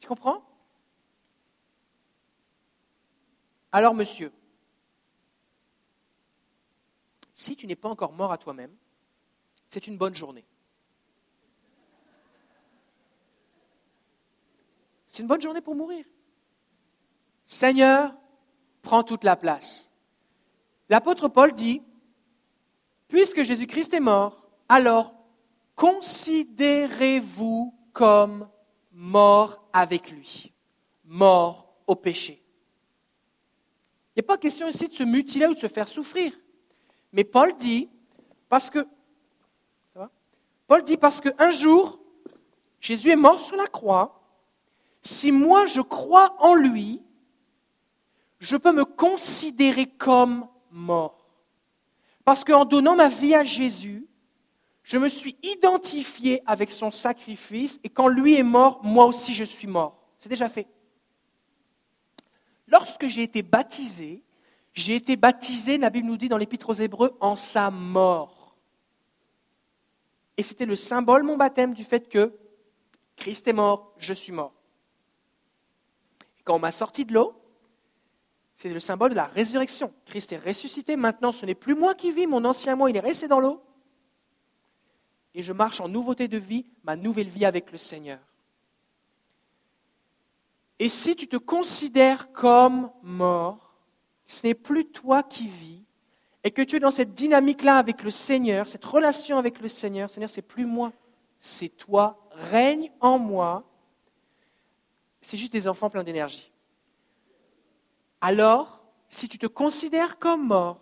[0.00, 0.44] Tu comprends?
[3.70, 4.32] Alors, monsieur,
[7.34, 8.74] si tu n'es pas encore mort à toi-même,
[9.68, 10.44] c'est une bonne journée.
[15.06, 16.04] C'est une bonne journée pour mourir.
[17.44, 18.12] Seigneur,
[18.82, 19.88] prends toute la place.
[20.88, 21.80] L'apôtre Paul dit,
[23.06, 24.41] puisque Jésus-Christ est mort,
[24.72, 25.12] alors
[25.74, 28.48] considérez-vous comme
[28.90, 30.50] mort avec lui,
[31.04, 32.42] mort au péché.
[34.08, 36.32] Il n'est pas question ici de se mutiler ou de se faire souffrir,
[37.12, 37.90] Mais Paul dit,
[38.48, 38.86] parce que,
[39.92, 40.10] ça va?
[40.66, 41.98] Paul dit, parce qu'un jour,
[42.80, 44.22] Jésus est mort sur la croix.
[45.02, 47.02] Si moi je crois en lui,
[48.38, 51.26] je peux me considérer comme mort.
[52.24, 54.08] Parce qu'en donnant ma vie à Jésus,
[54.82, 59.44] je me suis identifié avec son sacrifice et quand lui est mort, moi aussi je
[59.44, 59.98] suis mort.
[60.18, 60.66] C'est déjà fait.
[62.66, 64.22] Lorsque j'ai été baptisé,
[64.74, 68.56] j'ai été baptisé, la Bible nous dit dans l'Épître aux Hébreux, en sa mort.
[70.36, 72.32] Et c'était le symbole, mon baptême, du fait que
[73.16, 74.54] Christ est mort, je suis mort.
[76.44, 77.34] Quand on m'a sorti de l'eau,
[78.54, 79.92] c'est le symbole de la résurrection.
[80.06, 83.00] Christ est ressuscité, maintenant ce n'est plus moi qui vis, mon ancien moi, il est
[83.00, 83.62] resté dans l'eau.
[85.34, 88.18] Et je marche en nouveauté de vie, ma nouvelle vie avec le Seigneur.
[90.78, 93.74] Et si tu te considères comme mort,
[94.26, 95.82] ce n'est plus toi qui vis,
[96.44, 100.10] et que tu es dans cette dynamique-là avec le Seigneur, cette relation avec le Seigneur,
[100.10, 100.92] Seigneur, c'est plus moi,
[101.38, 103.64] c'est toi, règne en moi.
[105.20, 106.50] C'est juste des enfants pleins d'énergie.
[108.20, 110.80] Alors, si tu te considères comme mort,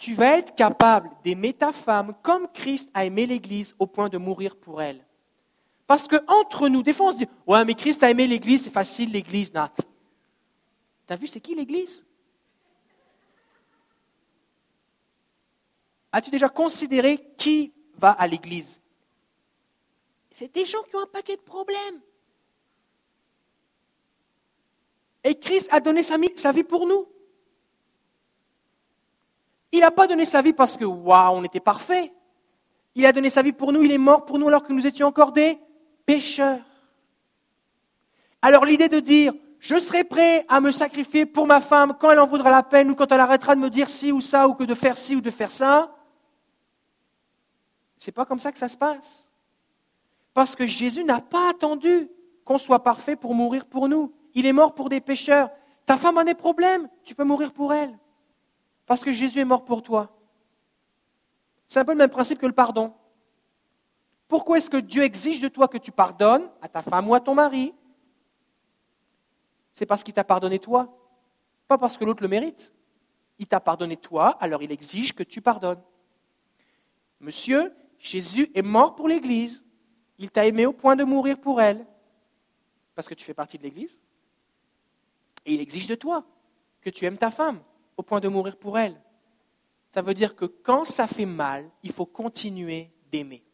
[0.00, 4.16] tu vas être capable d'aimer ta femme comme Christ a aimé l'Église au point de
[4.16, 5.04] mourir pour elle.
[5.86, 8.64] Parce que entre nous, des fois on se dit Ouais, mais Christ a aimé l'Église,
[8.64, 9.52] c'est facile, l'Église.
[9.52, 9.84] Tu
[11.06, 12.02] T'as vu, c'est qui l'Église?
[16.12, 18.80] As-tu déjà considéré qui va à l'Église?
[20.32, 22.00] C'est des gens qui ont un paquet de problèmes.
[25.24, 27.06] Et Christ a donné sa vie pour nous.
[29.72, 32.12] Il n'a pas donné sa vie parce que, waouh, on était parfait.
[32.94, 34.86] Il a donné sa vie pour nous, il est mort pour nous alors que nous
[34.86, 35.58] étions encore des
[36.06, 36.58] pécheur.
[38.42, 42.18] Alors l'idée de dire, je serai prêt à me sacrifier pour ma femme quand elle
[42.18, 44.54] en voudra la peine ou quand elle arrêtera de me dire ci ou ça ou
[44.54, 45.94] que de faire ci ou de faire ça,
[47.98, 49.28] c'est pas comme ça que ça se passe.
[50.32, 52.08] Parce que Jésus n'a pas attendu
[52.44, 54.12] qu'on soit parfait pour mourir pour nous.
[54.34, 55.50] Il est mort pour des pécheurs.
[55.84, 57.96] Ta femme a des problèmes, tu peux mourir pour elle.
[58.90, 60.18] Parce que Jésus est mort pour toi.
[61.68, 62.92] C'est un peu le même principe que le pardon.
[64.26, 67.20] Pourquoi est-ce que Dieu exige de toi que tu pardonnes à ta femme ou à
[67.20, 67.72] ton mari?
[69.74, 70.92] C'est parce qu'il t'a pardonné toi,
[71.68, 72.72] pas parce que l'autre le mérite.
[73.38, 75.84] Il t'a pardonné toi, alors il exige que tu pardonnes.
[77.20, 79.64] Monsieur, Jésus est mort pour l'Église.
[80.18, 81.86] Il t'a aimé au point de mourir pour elle,
[82.96, 84.02] parce que tu fais partie de l'Église.
[85.46, 86.24] Et il exige de toi
[86.80, 87.62] que tu aimes ta femme
[88.00, 89.00] au point de mourir pour elle.
[89.90, 93.44] Ça veut dire que quand ça fait mal, il faut continuer d'aimer.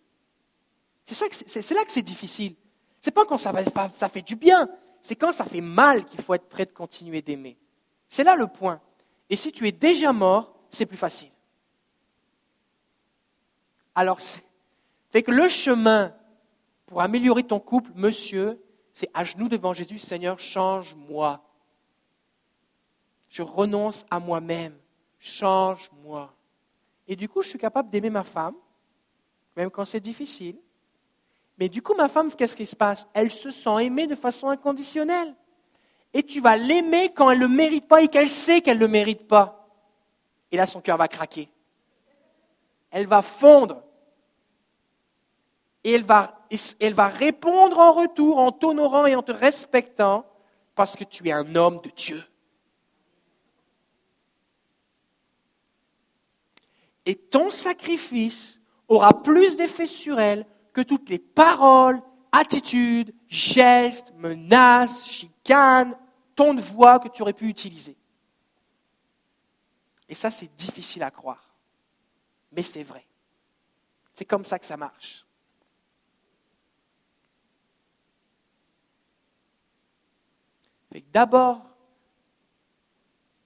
[1.04, 2.54] C'est là que c'est difficile.
[3.00, 3.52] C'est pas quand ça,
[3.94, 4.68] ça fait du bien,
[5.02, 7.56] c'est quand ça fait mal qu'il faut être prêt de continuer d'aimer.
[8.08, 8.80] C'est là le point.
[9.28, 11.30] Et si tu es déjà mort, c'est plus facile.
[13.94, 14.18] Alors,
[15.10, 16.14] fait que le chemin
[16.86, 21.42] pour améliorer ton couple, monsieur, c'est à genoux devant Jésus, Seigneur, change-moi.
[23.28, 24.76] Je renonce à moi-même.
[25.18, 26.32] Change-moi.
[27.08, 28.54] Et du coup, je suis capable d'aimer ma femme,
[29.56, 30.56] même quand c'est difficile.
[31.58, 33.06] Mais du coup, ma femme, qu'est-ce qui se passe?
[33.14, 35.34] Elle se sent aimée de façon inconditionnelle.
[36.12, 38.82] Et tu vas l'aimer quand elle ne le mérite pas et qu'elle sait qu'elle ne
[38.82, 39.68] le mérite pas.
[40.50, 41.48] Et là, son cœur va craquer.
[42.90, 43.82] Elle va fondre.
[45.84, 46.46] Et elle va,
[46.80, 50.26] elle va répondre en retour en t'honorant et en te respectant
[50.74, 52.22] parce que tu es un homme de Dieu.
[57.06, 65.06] Et ton sacrifice aura plus d'effet sur elle que toutes les paroles, attitudes, gestes, menaces,
[65.06, 65.96] chicanes,
[66.34, 67.96] tons de voix que tu aurais pu utiliser.
[70.08, 71.54] Et ça, c'est difficile à croire.
[72.52, 73.06] Mais c'est vrai.
[74.12, 75.26] C'est comme ça que ça marche.
[81.12, 81.62] D'abord,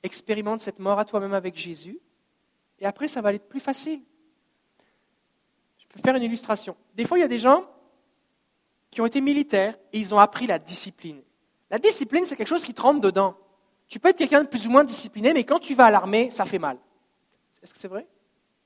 [0.03, 2.01] expérimente cette mort à toi-même avec Jésus,
[2.81, 4.01] et après, ça va être plus facile.
[5.78, 6.76] Je vais faire une illustration.
[6.95, 7.64] Des fois, il y a des gens
[8.91, 11.22] qui ont été militaires et ils ont appris la discipline.
[11.70, 13.37] La discipline, c'est quelque chose qui te rentre dedans.
[13.87, 16.31] Tu peux être quelqu'un de plus ou moins discipliné, mais quand tu vas à l'armée,
[16.31, 16.78] ça fait mal.
[17.62, 18.07] Est-ce que c'est vrai?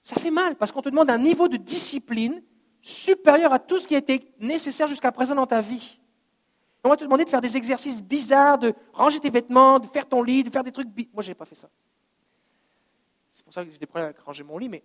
[0.03, 2.43] Ça fait mal parce qu'on te demande un niveau de discipline
[2.81, 5.99] supérieur à tout ce qui a été nécessaire jusqu'à présent dans ta vie.
[6.85, 10.07] On va te demander de faire des exercices bizarres, de ranger tes vêtements, de faire
[10.07, 10.89] ton lit, de faire des trucs.
[11.15, 11.71] Moi, je n'ai pas fait ça.
[13.45, 14.83] C'est pour ça que j'ai des problèmes avec ranger mon lit, mais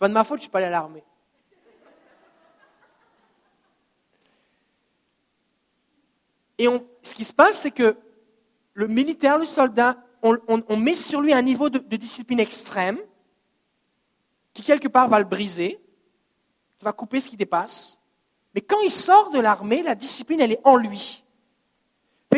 [0.00, 1.04] pas de ma faute, je suis pas allé à l'armée.
[6.56, 6.66] Et
[7.02, 7.96] ce qui se passe, c'est que
[8.72, 12.98] le militaire, le soldat, on, met sur lui un niveau de, discipline extrême
[14.54, 15.78] qui quelque part va le briser,
[16.78, 18.00] qui va couper ce qui dépasse.
[18.54, 21.24] Mais quand il sort de l'armée, la discipline, elle est en lui.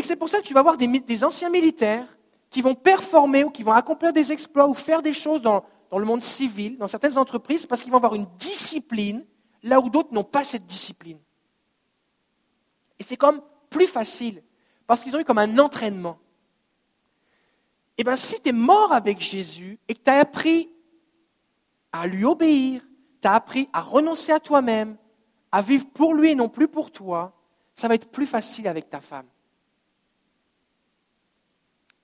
[0.03, 2.09] C'est pour ça que tu vas voir des, anciens militaires
[2.53, 6.05] qui vont performer ou qui vont accomplir des exploits ou faire des choses dans, le
[6.05, 9.25] monde civil, dans certaines entreprises, parce qu'ils vont avoir une discipline
[9.63, 11.19] là où d'autres n'ont pas cette discipline.
[12.99, 13.41] Et c'est comme
[13.71, 14.43] plus facile,
[14.87, 16.19] parce qu'ils ont eu comme un entraînement.
[17.97, 20.71] Eh bien, si tu es mort avec Jésus et que tu as appris
[21.91, 22.83] à lui obéir,
[23.23, 24.99] tu as appris à renoncer à toi-même,
[25.51, 27.33] à vivre pour lui et non plus pour toi,
[27.75, 29.27] ça va être plus facile avec ta femme.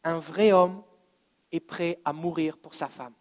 [0.09, 0.83] Un vrai homme
[1.53, 3.13] est prêt à mourir pour sa femme.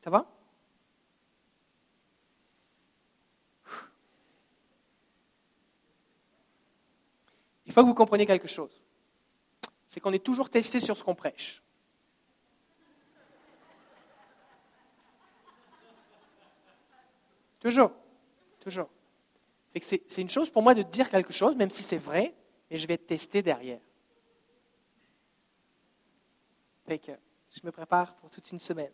[0.00, 0.26] Ça va?
[7.64, 8.82] Il faut que vous compreniez quelque chose.
[9.86, 11.62] C'est qu'on est toujours testé sur ce qu'on prêche.
[17.60, 17.92] Toujours.
[18.58, 18.88] Toujours.
[19.80, 22.34] C'est une chose pour moi de dire quelque chose, même si c'est vrai,
[22.70, 23.80] et je vais tester derrière.
[26.86, 28.92] Je me prépare pour toute une semaine.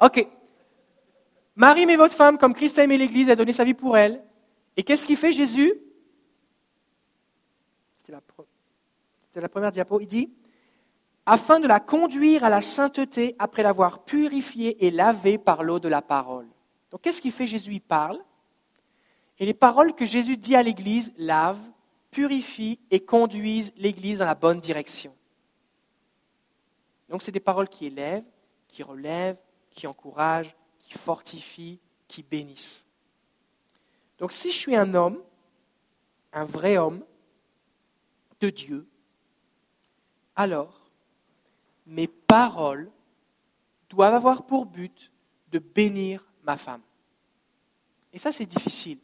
[0.00, 0.28] OK.
[1.56, 4.22] Marie met votre femme comme Christ a aimé l'Église, a donné sa vie pour elle.
[4.76, 5.72] Et qu'est-ce qu'il fait Jésus?
[7.94, 8.12] C'était
[9.40, 10.00] la, première diapo.
[10.00, 10.32] Il dit
[11.26, 15.88] afin de la conduire à la sainteté après l'avoir purifiée et lavée par l'eau de
[15.88, 16.46] la parole.
[16.90, 17.72] Donc qu'est-ce qu'il fait Jésus?
[17.72, 18.18] Il parle.
[19.38, 21.70] Et les paroles que Jésus dit à l'Église lavent,
[22.10, 25.14] purifient et conduisent l'Église dans la bonne direction.
[27.08, 28.24] Donc c'est des paroles qui élèvent,
[28.68, 29.38] qui relèvent,
[29.70, 32.86] qui encouragent, qui fortifient, qui bénissent.
[34.18, 35.20] Donc si je suis un homme,
[36.32, 37.04] un vrai homme
[38.40, 38.86] de Dieu,
[40.36, 40.83] alors
[41.86, 42.90] mes paroles
[43.88, 45.12] doivent avoir pour but
[45.50, 46.82] de bénir ma femme.
[48.12, 48.98] Et ça, c'est difficile.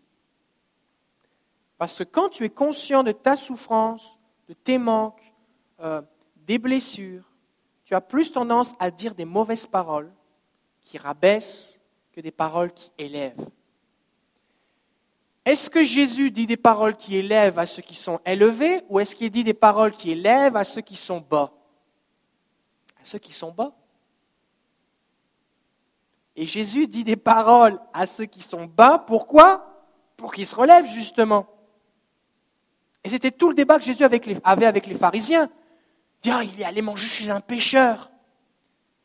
[1.78, 4.18] Parce que quand tu es conscient de ta souffrance,
[4.48, 5.22] de tes manques,
[5.80, 6.02] euh,
[6.36, 7.24] des blessures,
[7.84, 10.12] tu as plus tendance à dire des mauvaises paroles
[10.80, 11.80] qui rabaissent
[12.12, 13.48] que des paroles qui élèvent.
[15.44, 19.16] Est-ce que Jésus dit des paroles qui élèvent à ceux qui sont élevés ou est-ce
[19.16, 21.52] qu'il dit des paroles qui élèvent à ceux qui sont bas?
[23.02, 23.72] À ceux qui sont bas.
[26.36, 28.98] Et Jésus dit des paroles à ceux qui sont bas.
[28.98, 29.84] Pourquoi?
[30.16, 31.46] Pour qu'ils se relèvent justement.
[33.04, 35.48] Et c'était tout le débat que Jésus avait avec les pharisiens.
[36.22, 38.10] Dire, ah, il est allé manger chez un pêcheur.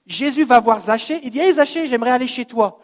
[0.05, 2.79] Jésus va voir Zachée, il dit Hé Zachée, j'aimerais aller chez toi.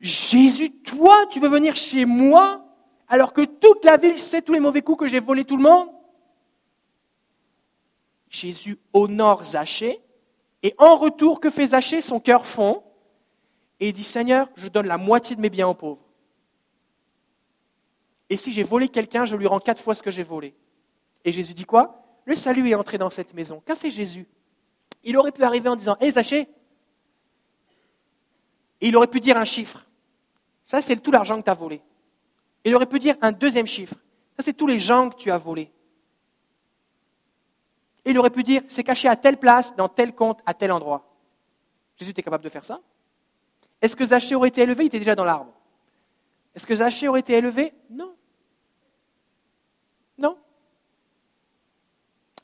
[0.00, 2.64] Jésus, toi, tu veux venir chez moi
[3.08, 5.62] alors que toute la ville sait tous les mauvais coups que j'ai volé tout le
[5.62, 5.88] monde?
[8.28, 10.00] Jésus honore Zachée
[10.62, 12.82] et en retour, que fait Zachée Son cœur fond
[13.82, 16.06] et il dit Seigneur, je donne la moitié de mes biens aux pauvres.
[18.30, 20.54] Et si j'ai volé quelqu'un, je lui rends quatre fois ce que j'ai volé.
[21.24, 22.00] Et Jésus dit quoi?
[22.24, 23.60] Le salut est entré dans cette maison.
[23.66, 24.28] Qu'a fait Jésus?
[25.02, 26.48] Il aurait pu arriver en disant Hé, Zaché
[28.80, 29.84] Et il aurait pu dire un chiffre.
[30.62, 31.82] Ça, c'est tout l'argent que tu as volé.
[32.64, 33.96] Il aurait pu dire un deuxième chiffre.
[34.36, 35.72] Ça, c'est tous les gens que tu as volés.
[38.04, 41.08] Il aurait pu dire C'est caché à telle place, dans tel compte, à tel endroit.
[41.96, 42.80] Jésus était capable de faire ça
[43.80, 44.84] Est-ce que Zachée aurait été élevé?
[44.84, 45.52] Il était déjà dans l'arbre.
[46.54, 47.72] Est-ce que Zachée aurait été élevé?
[47.90, 48.14] Non.
[50.18, 50.36] Non.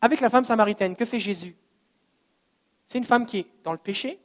[0.01, 1.57] Avec la femme samaritaine, que fait Jésus?
[2.87, 4.19] C'est une femme qui est dans le péché,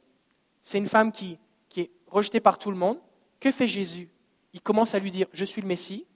[0.62, 1.38] c'est une femme qui
[1.76, 2.98] est rejetée par tout le monde.
[3.38, 4.08] Que fait Jésus?
[4.54, 6.06] Il commence à lui dire, je suis le Messie,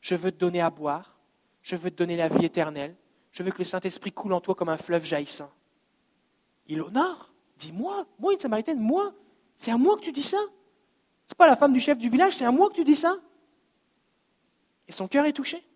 [0.00, 1.18] je veux te donner à boire,
[1.62, 2.94] je veux te donner la vie éternelle,
[3.34, 5.50] je veux que le Saint-Esprit coule en toi comme un fleuve jaillissant.
[6.68, 9.12] Il honore, dit moi, moi une Samaritaine, moi,
[9.56, 10.38] c'est à moi que tu dis ça.
[11.26, 13.16] C'est pas la femme du chef du village, c'est à moi que tu dis ça.
[14.86, 15.66] Et son cœur est touché.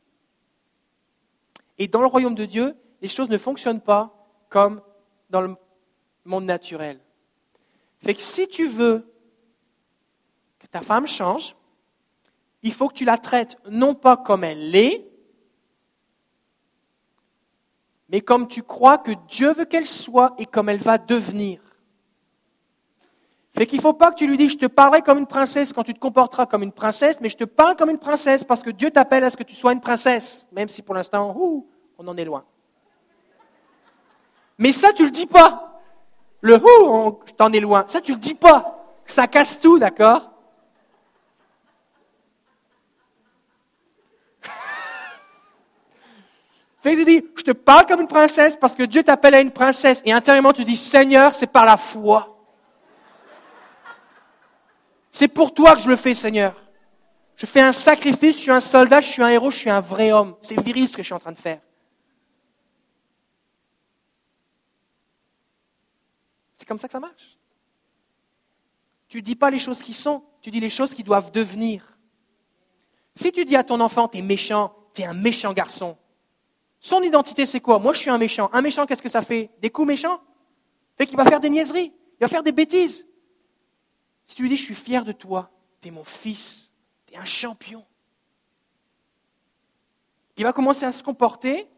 [1.79, 4.15] Et dans le royaume de Dieu, les choses ne fonctionnent pas
[4.49, 4.81] comme
[5.29, 5.57] dans le
[6.25, 7.01] monde naturel.
[8.05, 9.13] Fait que si tu veux
[10.61, 11.57] que ta femme change,
[12.63, 15.08] il faut que tu la traites non pas comme elle l'est,
[18.09, 21.61] mais comme tu crois que Dieu veut qu'elle soit et comme elle va devenir.
[23.55, 25.73] Fait qu'il ne faut pas que tu lui dises je te parlerai comme une princesse
[25.73, 28.63] quand tu te comporteras comme une princesse, mais je te parle comme une princesse parce
[28.63, 31.37] que Dieu t'appelle à ce que tu sois une princesse, même si pour l'instant,
[31.99, 32.45] on en est loin.
[34.59, 35.81] Mais ça, tu le dis pas.
[36.41, 37.85] Le hou, t'en es loin.
[37.87, 38.85] Ça, tu le dis pas.
[39.05, 40.31] Ça casse tout, d'accord?
[46.89, 49.41] Fait que tu dis, je te parle comme une princesse parce que Dieu t'appelle à
[49.41, 50.01] une princesse.
[50.07, 52.43] Et intérieurement, tu dis, Seigneur, c'est par la foi.
[55.11, 56.57] C'est pour toi que je le fais, Seigneur.
[57.37, 59.81] Je fais un sacrifice, je suis un soldat, je suis un héros, je suis un
[59.81, 60.35] vrai homme.
[60.41, 61.61] C'est viril ce que je suis en train de faire.
[66.57, 67.37] C'est comme ça que ça marche.
[69.09, 71.99] Tu ne dis pas les choses qui sont, tu dis les choses qui doivent devenir.
[73.15, 75.99] Si tu dis à ton enfant, tu es méchant, tu es un méchant garçon,
[76.81, 77.79] son identité, c'est quoi?
[77.79, 78.51] Moi, je suis un méchant.
[78.53, 79.51] Un méchant, qu'est-ce que ça fait?
[79.61, 80.21] Des coups méchants?
[80.97, 83.07] Fait qu'il va faire des niaiseries, il va faire des bêtises.
[84.27, 85.51] Si tu lui dis, je suis fier de toi,
[85.81, 86.73] tu es mon fils,
[87.07, 87.87] tu es un champion,
[90.37, 91.69] il va commencer à se comporter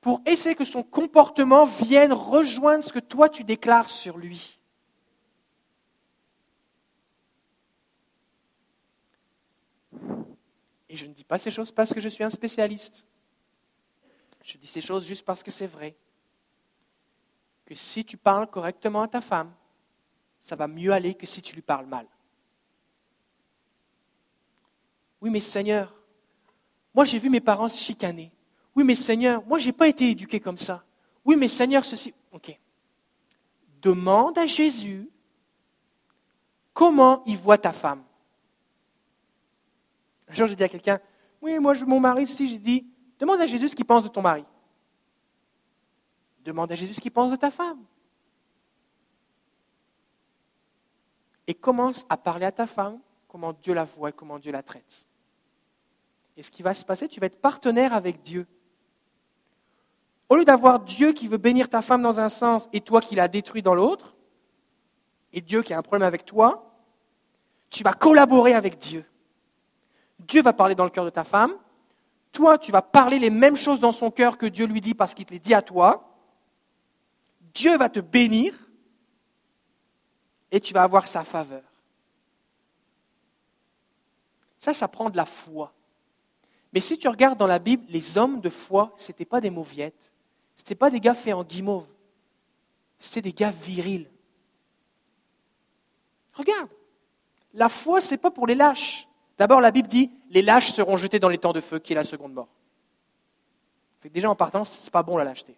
[0.00, 4.60] pour essayer que son comportement vienne rejoindre ce que toi tu déclares sur lui.
[10.88, 13.05] Et je ne dis pas ces choses parce que je suis un spécialiste.
[14.46, 15.96] Je dis ces choses juste parce que c'est vrai.
[17.64, 19.52] Que si tu parles correctement à ta femme,
[20.38, 22.06] ça va mieux aller que si tu lui parles mal.
[25.20, 25.92] Oui, mais Seigneur,
[26.94, 28.30] moi j'ai vu mes parents se chicaner.
[28.76, 30.84] Oui, mais Seigneur, moi j'ai pas été éduqué comme ça.
[31.24, 32.14] Oui, mais Seigneur, ceci.
[32.30, 32.56] Ok.
[33.82, 35.10] Demande à Jésus
[36.72, 38.04] comment il voit ta femme?
[40.28, 41.00] Un jour, j'ai dit à quelqu'un
[41.42, 42.86] Oui, moi, mon mari, si, j'ai dit
[43.18, 44.44] Demande à Jésus ce qu'il pense de ton mari.
[46.44, 47.82] Demande à Jésus ce qu'il pense de ta femme.
[51.46, 54.62] Et commence à parler à ta femme comment Dieu la voit et comment Dieu la
[54.62, 55.06] traite.
[56.36, 58.46] Et ce qui va se passer, tu vas être partenaire avec Dieu.
[60.28, 63.14] Au lieu d'avoir Dieu qui veut bénir ta femme dans un sens et toi qui
[63.14, 64.14] l'as détruit dans l'autre,
[65.32, 66.74] et Dieu qui a un problème avec toi,
[67.70, 69.04] tu vas collaborer avec Dieu.
[70.18, 71.54] Dieu va parler dans le cœur de ta femme,
[72.36, 75.14] toi, tu vas parler les mêmes choses dans son cœur que Dieu lui dit parce
[75.14, 76.14] qu'il te les dit à toi.
[77.54, 78.54] Dieu va te bénir
[80.50, 81.62] et tu vas avoir sa faveur.
[84.58, 85.72] Ça, ça prend de la foi.
[86.74, 89.48] Mais si tu regardes dans la Bible, les hommes de foi, ce n'étaient pas des
[89.48, 90.12] mauviettes.
[90.56, 91.88] Ce n'étaient pas des gars faits en guimauve.
[92.98, 94.10] C'était des gars virils.
[96.34, 96.68] Regarde,
[97.54, 99.08] la foi, ce n'est pas pour les lâches.
[99.38, 101.96] D'abord, la Bible dit les lâches seront jetés dans les temps de feu, qui est
[101.96, 102.48] la seconde mort.
[104.04, 105.56] déjà, en partant, ce n'est pas bon la lâcheté.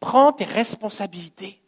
[0.00, 1.60] Prends tes responsabilités.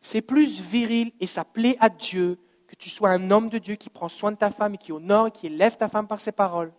[0.00, 3.76] C'est plus viril et ça plaît à Dieu que tu sois un homme de Dieu
[3.76, 6.20] qui prend soin de ta femme et qui honore et qui élève ta femme par
[6.20, 6.72] ses paroles.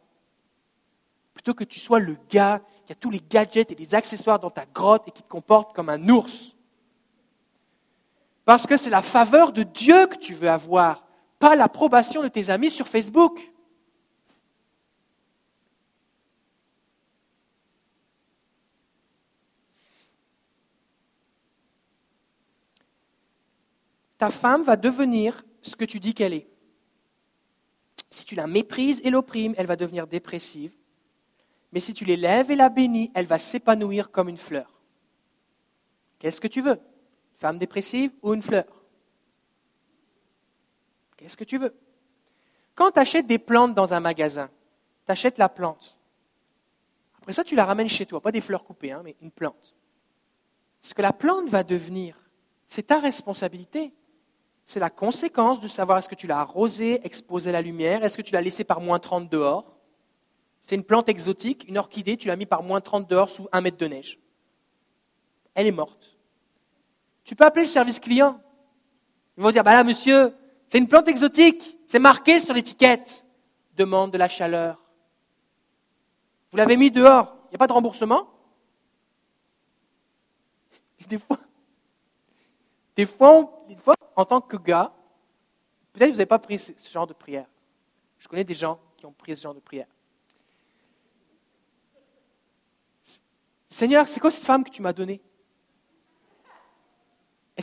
[1.33, 4.49] Plutôt que tu sois le gars qui a tous les gadgets et les accessoires dans
[4.49, 6.53] ta grotte et qui te comporte comme un ours.
[8.45, 11.07] Parce que c'est la faveur de Dieu que tu veux avoir,
[11.39, 13.39] pas l'approbation de tes amis sur Facebook.
[24.17, 26.47] Ta femme va devenir ce que tu dis qu'elle est.
[28.09, 30.71] Si tu la méprises et l'opprimes, elle va devenir dépressive.
[31.71, 34.81] Mais si tu l'élèves et la bénis, elle va s'épanouir comme une fleur.
[36.19, 36.79] Qu'est-ce que tu veux?
[37.43, 38.63] Femme dépressive ou une fleur
[41.17, 41.75] Qu'est-ce que tu veux?
[42.73, 44.49] Quand tu achètes des plantes dans un magasin,
[45.05, 45.97] tu achètes la plante.
[47.17, 49.75] Après ça, tu la ramènes chez toi, pas des fleurs coupées, hein, mais une plante.
[50.79, 52.17] Ce que la plante va devenir,
[52.65, 53.93] c'est ta responsabilité.
[54.65, 58.15] C'est la conséquence de savoir est-ce que tu l'as arrosée, exposée à la lumière, est-ce
[58.15, 59.75] que tu l'as laissée par moins 30 dehors.
[60.61, 63.59] C'est une plante exotique, une orchidée, tu l'as mis par moins 30 dehors sous un
[63.59, 64.17] mètre de neige.
[65.55, 66.12] Elle est morte.
[67.23, 68.39] Tu peux appeler le service client.
[69.37, 70.35] Ils vont dire, bah là, monsieur,
[70.67, 73.25] c'est une plante exotique, c'est marqué sur l'étiquette.
[73.75, 74.79] Demande de la chaleur.
[76.51, 78.33] Vous l'avez mis dehors, il n'y a pas de remboursement
[81.07, 84.93] des fois, des fois, en tant que gars,
[85.91, 87.47] peut-être vous n'avez pas pris ce genre de prière.
[88.19, 89.87] Je connais des gens qui ont pris ce genre de prière.
[93.67, 95.21] Seigneur, c'est quoi cette femme que tu m'as donnée?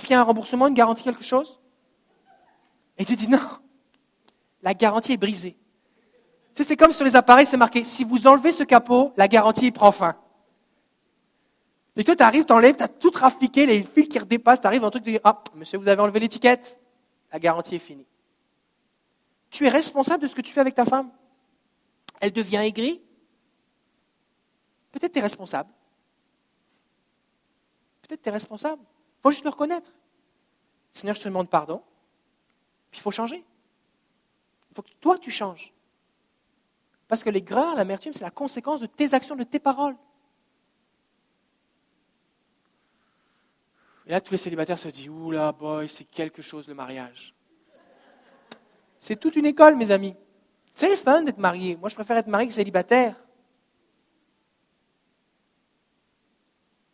[0.00, 1.60] Est-ce qu'il y a un remboursement, une garantie, quelque chose?
[2.96, 3.38] Et tu dis non,
[4.62, 5.58] la garantie est brisée.
[6.54, 9.28] Tu sais, c'est comme sur les appareils, c'est marqué, si vous enlevez ce capot, la
[9.28, 10.16] garantie prend fin.
[11.96, 14.66] Et toi, tu arrives, tu enlèves, tu as tout trafiqué, les fils qui redépassent, tu
[14.66, 16.80] arrives un truc, tu dis, ah, monsieur, vous avez enlevé l'étiquette,
[17.30, 18.06] la garantie est finie.
[19.50, 21.10] Tu es responsable de ce que tu fais avec ta femme.
[22.20, 23.02] Elle devient aigrie.
[24.92, 25.68] Peut-être tu es responsable.
[28.00, 28.82] Peut-être tu es responsable.
[29.20, 29.92] Il faut juste le reconnaître.
[30.92, 31.82] Seigneur, je te demande pardon.
[32.90, 33.44] Puis il faut changer.
[34.70, 35.74] Il faut que toi, tu changes.
[37.06, 39.96] Parce que l'aigreur, l'amertume, c'est la conséquence de tes actions, de tes paroles.
[44.06, 47.34] Et là, tous les célibataires se disent Oula, boy, c'est quelque chose le mariage.
[49.00, 50.16] C'est toute une école, mes amis.
[50.72, 51.76] C'est le fun d'être marié.
[51.76, 53.14] Moi, je préfère être marié que célibataire.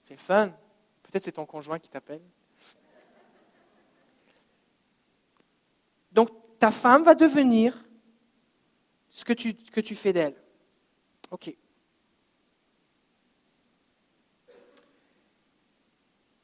[0.03, 0.51] C'est le fun.
[1.11, 2.23] Peut-être c'est ton conjoint qui t'appelle.
[6.13, 7.85] Donc, ta femme va devenir
[9.11, 10.35] ce que tu, que tu fais d'elle.
[11.31, 11.55] OK.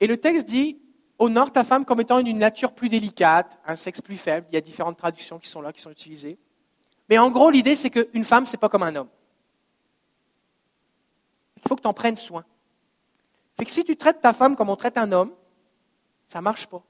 [0.01, 0.81] Et le texte dit
[1.19, 4.47] honore ta femme comme étant une nature plus délicate, un sexe plus faible.
[4.51, 6.39] Il y a différentes traductions qui sont là, qui sont utilisées.
[7.09, 9.09] Mais en gros, l'idée, c'est qu'une femme, ce n'est pas comme un homme.
[11.57, 12.45] Il faut que tu en prennes soin.
[13.59, 15.33] Fait que si tu traites ta femme comme on traite un homme,
[16.27, 16.83] ça ne marche pas.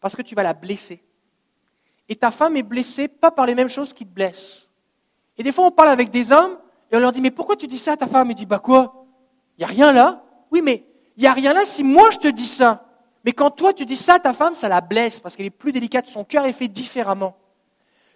[0.00, 1.02] Parce que tu vas la blesser.
[2.08, 4.70] Et ta femme est blessée pas par les mêmes choses qui te blessent.
[5.38, 6.58] Et des fois, on parle avec des hommes
[6.90, 8.30] et on leur dit Mais pourquoi tu dis ça à ta femme?
[8.30, 9.06] Il dit Bah quoi?
[9.58, 10.22] Il n'y a rien là?
[10.50, 10.84] Oui, mais
[11.16, 12.84] il n'y a rien là si moi je te dis ça.
[13.24, 15.50] Mais quand toi tu dis ça à ta femme, ça la blesse parce qu'elle est
[15.50, 17.36] plus délicate, son cœur est fait différemment.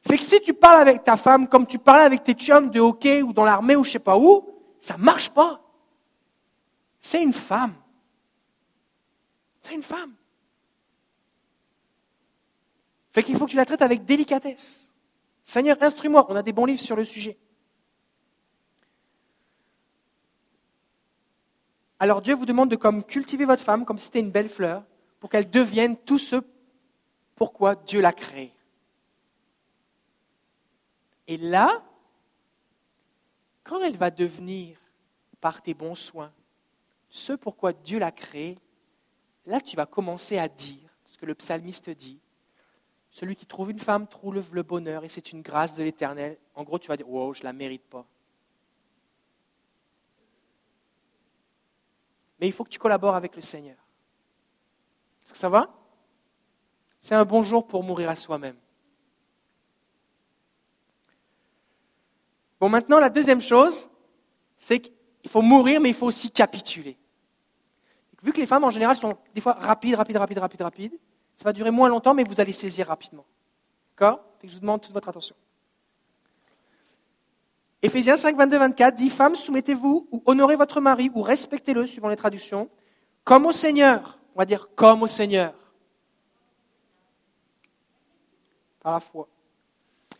[0.07, 2.80] Fait que si tu parles avec ta femme comme tu parlais avec tes chums de
[2.80, 5.61] hockey ou dans l'armée ou je sais pas où, ça marche pas.
[7.01, 7.74] C'est une femme.
[9.62, 10.14] C'est une femme.
[13.12, 14.92] Fait qu'il faut que tu la traites avec délicatesse.
[15.42, 16.26] Seigneur, instruis-moi.
[16.28, 17.38] On a des bons livres sur le sujet.
[21.98, 24.84] Alors Dieu vous demande de cultiver votre femme comme si c'était une belle fleur
[25.18, 26.36] pour qu'elle devienne tout ce
[27.36, 28.55] pourquoi Dieu l'a créée.
[31.26, 31.82] Et là,
[33.64, 34.78] quand elle va devenir,
[35.40, 36.32] par tes bons soins,
[37.11, 38.57] ce pourquoi Dieu l'a créée,
[39.45, 42.21] là tu vas commencer à dire ce que le psalmiste dit.
[43.11, 46.39] Celui qui trouve une femme trouve le bonheur et c'est une grâce de l'éternel.
[46.55, 48.07] En gros, tu vas dire, wow, je ne la mérite pas.
[52.41, 53.77] Mais il faut que tu collabores avec le Seigneur.
[55.25, 55.75] Est-ce que ça va?
[57.01, 58.57] C'est un bon jour pour mourir à soi-même.
[62.61, 63.91] Bon, maintenant, la deuxième chose,
[64.57, 66.97] c'est qu'il faut mourir, mais il faut aussi capituler.
[68.23, 70.99] Vu que les femmes, en général, sont des fois rapides, rapides, rapides, rapides, rapides,
[71.35, 73.25] ça va durer moins longtemps, mais vous allez saisir rapidement.
[73.97, 74.21] D'accord?
[74.45, 75.35] Je vous demande toute votre attention.
[77.83, 82.16] Éphésiens 5, 22, 24 dit Femmes, soumettez-vous ou honorez votre mari ou respectez-le, suivant les
[82.16, 82.68] traductions,
[83.25, 84.18] comme au Seigneur.
[84.35, 85.55] On va dire comme au Seigneur.
[88.81, 89.29] Par la foi.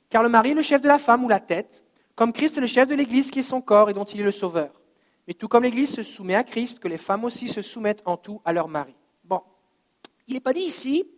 [0.09, 1.85] Car le mari est le chef de la femme ou la tête,
[2.15, 4.25] comme Christ est le chef de l'Église qui est son corps et dont il est
[4.25, 4.80] le sauveur.
[5.31, 8.17] Mais tout comme l'Église se soumet à Christ, que les femmes aussi se soumettent en
[8.17, 8.97] tout à leur mari.
[9.23, 9.41] Bon,
[10.27, 11.09] il n'est pas dit ici,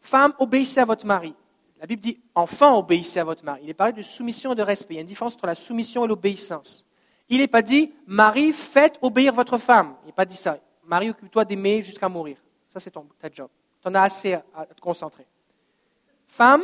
[0.00, 1.34] femmes, obéissez à votre mari.
[1.78, 3.60] La Bible dit enfants, obéissez à votre mari.
[3.64, 4.94] Il est parlé de soumission et de respect.
[4.94, 6.86] Il y a une différence entre la soumission et l'obéissance.
[7.28, 9.94] Il n'est pas dit mari, faites obéir votre femme.
[10.04, 10.56] Il n'est pas dit ça.
[10.86, 12.38] Mari, occupe-toi d'aimer jusqu'à mourir.
[12.66, 13.50] Ça, c'est ton ta job.
[13.82, 15.26] Tu en as assez à, te concentrer.
[16.28, 16.62] Femme,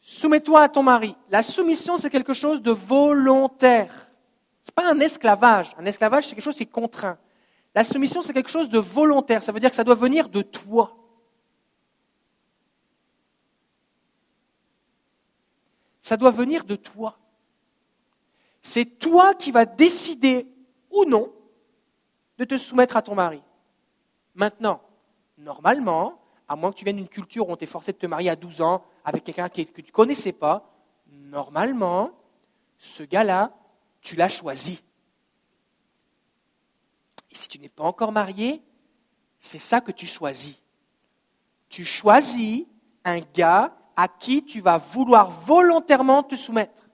[0.00, 1.14] soumets-toi à ton mari.
[1.30, 4.05] La soumission, c'est quelque chose de volontaire.
[4.66, 5.70] Ce n'est pas un esclavage.
[5.78, 7.16] Un esclavage, c'est quelque chose qui est contraint.
[7.72, 9.40] La soumission, c'est quelque chose de volontaire.
[9.40, 10.96] Ça veut dire que ça doit venir de toi.
[16.02, 17.16] Ça doit venir de toi.
[18.60, 20.48] C'est toi qui vas décider
[20.90, 21.32] ou non
[22.36, 23.40] de te soumettre à ton mari.
[24.34, 24.80] Maintenant,
[25.38, 28.30] normalement, à moins que tu viennes d'une culture où on t'est forcé de te marier
[28.30, 30.68] à 12 ans avec quelqu'un que tu ne connaissais pas,
[31.06, 32.10] normalement,
[32.78, 33.52] ce gars-là,
[34.06, 34.80] tu l'as choisi.
[37.28, 38.62] Et si tu n'es pas encore marié,
[39.40, 40.54] c'est ça que tu choisis.
[41.68, 42.66] Tu choisis
[43.04, 46.88] un gars à qui tu vas vouloir volontairement te soumettre.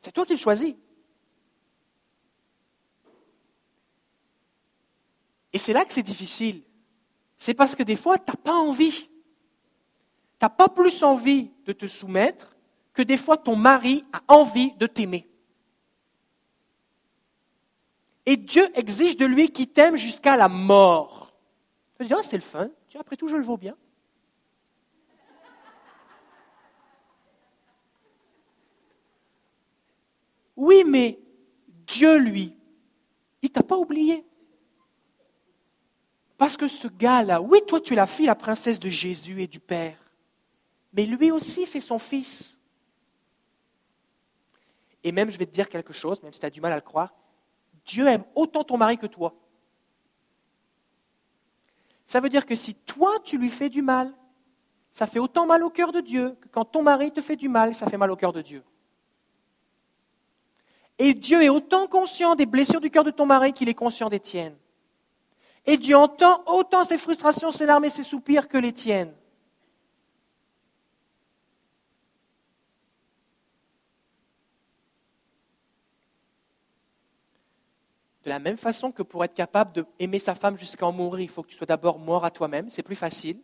[0.00, 0.74] C'est toi qui le choisis.
[5.52, 6.64] Et c'est là que c'est difficile.
[7.36, 8.90] C'est parce que des fois, tu n'as pas envie.
[8.90, 9.12] Tu
[10.42, 12.57] n'as pas plus envie de te soumettre
[12.98, 15.24] que des fois ton mari a envie de t'aimer.
[18.26, 21.32] Et Dieu exige de lui qu'il t'aime jusqu'à la mort.
[21.96, 22.68] Tu dis, ah, c'est le fun
[22.98, 23.76] après tout, je le vaux bien.
[30.56, 31.20] Oui, mais
[31.86, 32.52] Dieu, lui,
[33.42, 34.24] il t'a pas oublié.
[36.36, 39.46] Parce que ce gars-là, oui, toi, tu es la fille, la princesse de Jésus et
[39.46, 39.96] du Père.
[40.92, 42.57] Mais lui aussi, c'est son fils.
[45.04, 46.76] Et même, je vais te dire quelque chose, même si tu as du mal à
[46.76, 47.14] le croire,
[47.84, 49.34] Dieu aime autant ton mari que toi.
[52.04, 54.12] Ça veut dire que si toi, tu lui fais du mal,
[54.90, 57.48] ça fait autant mal au cœur de Dieu que quand ton mari te fait du
[57.48, 58.64] mal, ça fait mal au cœur de Dieu.
[60.98, 64.08] Et Dieu est autant conscient des blessures du cœur de ton mari qu'il est conscient
[64.08, 64.56] des tiennes.
[65.66, 69.14] Et Dieu entend autant ses frustrations, ses larmes et ses soupirs que les tiennes.
[78.28, 81.30] De la même façon que pour être capable d'aimer sa femme jusqu'à en mourir, il
[81.30, 83.40] faut que tu sois d'abord mort à toi-même, c'est plus facile.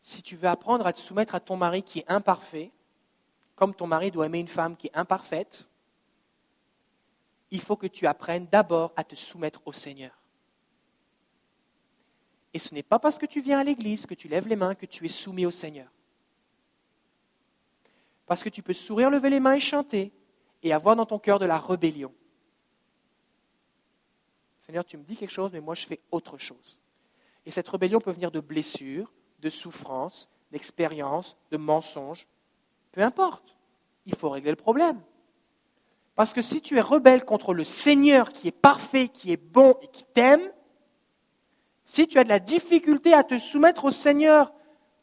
[0.00, 2.70] Si tu veux apprendre à te soumettre à ton mari qui est imparfait,
[3.56, 5.68] comme ton mari doit aimer une femme qui est imparfaite,
[7.50, 10.16] il faut que tu apprennes d'abord à te soumettre au Seigneur.
[12.52, 14.76] Et ce n'est pas parce que tu viens à l'église, que tu lèves les mains,
[14.76, 15.90] que tu es soumis au Seigneur.
[18.26, 20.12] Parce que tu peux sourire, lever les mains et chanter,
[20.62, 22.14] et avoir dans ton cœur de la rébellion.
[24.64, 26.80] Seigneur, tu me dis quelque chose, mais moi je fais autre chose.
[27.44, 32.26] Et cette rébellion peut venir de blessures, de souffrances, d'expériences, de mensonges,
[32.92, 33.58] peu importe.
[34.06, 34.98] Il faut régler le problème.
[36.14, 39.76] Parce que si tu es rebelle contre le Seigneur qui est parfait, qui est bon
[39.82, 40.50] et qui t'aime,
[41.84, 44.54] si tu as de la difficulté à te soumettre au Seigneur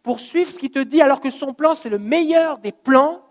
[0.01, 3.23] pour suivre ce qu'il te dit alors que son plan c'est le meilleur des plans,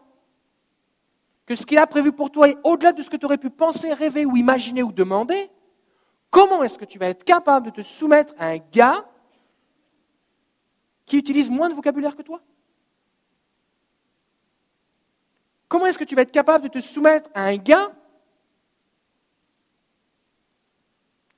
[1.46, 3.50] que ce qu'il a prévu pour toi est au-delà de ce que tu aurais pu
[3.50, 5.50] penser, rêver ou imaginer ou demander,
[6.30, 9.08] comment est-ce que tu vas être capable de te soumettre à un gars
[11.04, 12.40] qui utilise moins de vocabulaire que toi?
[15.68, 17.94] Comment est-ce que tu vas être capable de te soumettre à un gars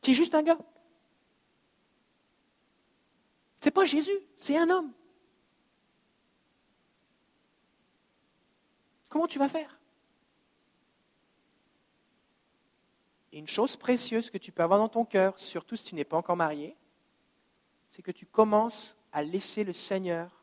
[0.00, 0.58] qui est juste un gars?
[3.60, 4.92] C'est pas Jésus, c'est un homme.
[9.08, 9.78] Comment tu vas faire?
[13.38, 16.16] Une chose précieuse que tu peux avoir dans ton cœur, surtout si tu n'es pas
[16.16, 16.76] encore marié,
[17.88, 20.42] c'est que tu commences à laisser le Seigneur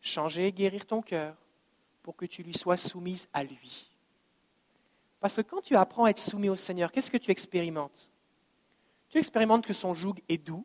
[0.00, 1.36] changer et guérir ton cœur
[2.02, 3.90] pour que tu lui sois soumise à lui.
[5.20, 8.10] Parce que quand tu apprends à être soumis au Seigneur, qu'est-ce que tu expérimentes?
[9.10, 10.64] Tu expérimentes que son joug est doux.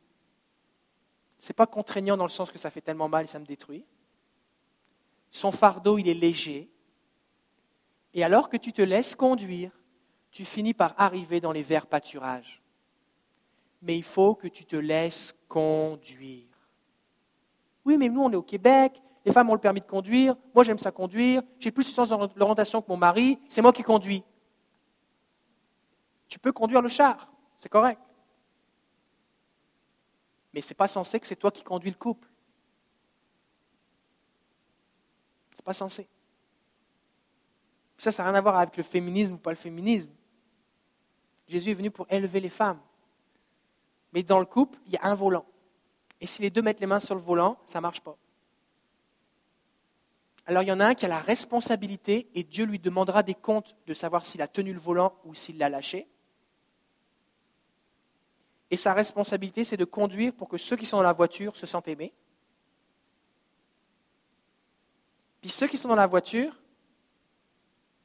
[1.39, 3.45] Ce n'est pas contraignant dans le sens que ça fait tellement mal et ça me
[3.45, 3.85] détruit.
[5.29, 6.69] Son fardeau, il est léger.
[8.13, 9.71] Et alors que tu te laisses conduire,
[10.35, 12.61] tu finis par arriver dans les verts pâturages.
[13.81, 16.49] Mais il faut que tu te laisses conduire.
[17.85, 20.65] Oui, mais nous, on est au Québec, les femmes ont le permis de conduire, moi
[20.65, 24.25] j'aime ça conduire, j'ai plus de sens d'orientation que mon mari, c'est moi qui conduis.
[26.27, 28.01] Tu peux conduire le char, c'est correct.
[30.53, 32.27] Mais ce n'est pas censé que c'est toi qui conduis le couple.
[35.53, 36.09] Ce n'est pas censé.
[37.97, 40.11] Ça, ça n'a rien à voir avec le féminisme ou pas le féminisme.
[41.47, 42.79] Jésus est venu pour élever les femmes.
[44.13, 45.45] Mais dans le couple, il y a un volant.
[46.21, 48.17] Et si les deux mettent les mains sur le volant, ça ne marche pas.
[50.47, 53.33] Alors il y en a un qui a la responsabilité et Dieu lui demandera des
[53.33, 56.07] comptes de savoir s'il a tenu le volant ou s'il l'a lâché.
[58.71, 61.65] Et sa responsabilité, c'est de conduire pour que ceux qui sont dans la voiture se
[61.65, 62.13] sentent aimés.
[65.41, 66.59] Puis ceux qui sont dans la voiture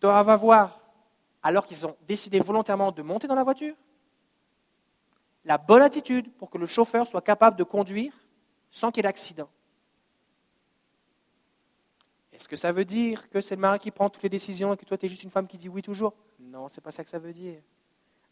[0.01, 0.79] doivent avoir,
[1.43, 3.74] alors qu'ils ont décidé volontairement de monter dans la voiture,
[5.45, 8.12] la bonne attitude pour que le chauffeur soit capable de conduire
[8.70, 9.49] sans qu'il y ait d'accident.
[12.32, 14.76] Est-ce que ça veut dire que c'est le mari qui prend toutes les décisions et
[14.76, 16.14] que toi, tu es juste une femme qui dit oui toujours?
[16.38, 17.61] Non, ce n'est pas ça que ça veut dire.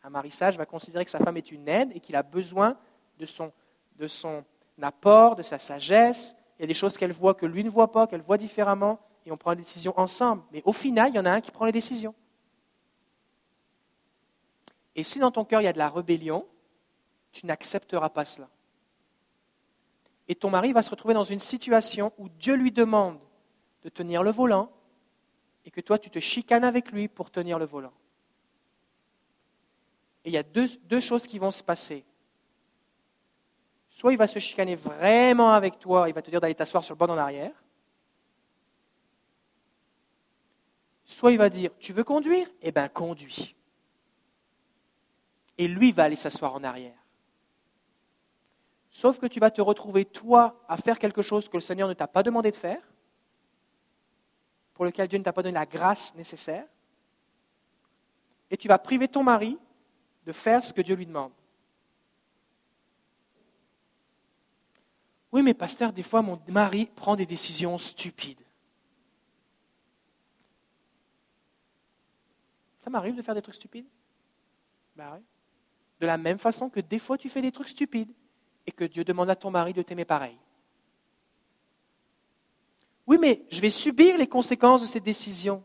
[0.03, 2.77] Un mari sage va considérer que sa femme est une aide et qu'il a besoin
[3.19, 3.53] de son,
[3.97, 4.45] de son
[4.81, 6.35] apport, de sa sagesse.
[6.59, 8.99] Il y a des choses qu'elle voit que lui ne voit pas, qu'elle voit différemment,
[9.27, 10.43] et on prend les décisions ensemble.
[10.53, 12.15] Mais au final, il y en a un qui prend les décisions.
[14.99, 16.45] Et si dans ton cœur il y a de la rébellion,
[17.31, 18.49] tu n'accepteras pas cela.
[20.27, 23.21] Et ton mari va se retrouver dans une situation où Dieu lui demande
[23.85, 24.73] de tenir le volant
[25.65, 27.93] et que toi, tu te chicanes avec lui pour tenir le volant.
[30.25, 32.05] Et il y a deux, choses qui vont se passer.
[33.91, 36.97] Soit il va se chicaner vraiment avec toi, il va te dire d'aller t'asseoir sur
[36.97, 37.53] le banc en arrière.
[41.05, 42.49] Soit il va dire, tu veux conduire?
[42.63, 43.55] Eh bien, conduis.
[45.59, 46.97] Et lui va aller s'asseoir en arrière.
[48.91, 51.95] Sauf que tu vas te retrouver, toi, à faire quelque chose que le Seigneur ne
[51.95, 52.83] t'a pas demandé de faire
[54.75, 56.67] pour lequel Dieu ne t'a pas donné la grâce nécessaire.
[58.51, 59.59] Et tu vas priver ton mari
[60.25, 61.33] de faire ce que Dieu lui demande.
[65.31, 68.41] Oui, mais pasteur, des fois, mon mari prend des décisions stupides.
[72.79, 73.89] Ça m'arrive de faire des trucs stupides?
[74.97, 75.25] Ben oui.
[76.01, 78.13] De la même façon que des fois tu fais des trucs stupides
[78.67, 80.39] et que Dieu demande à ton mari de t'aimer pareil.
[83.07, 85.65] Oui, mais je vais subir les conséquences de ces décisions.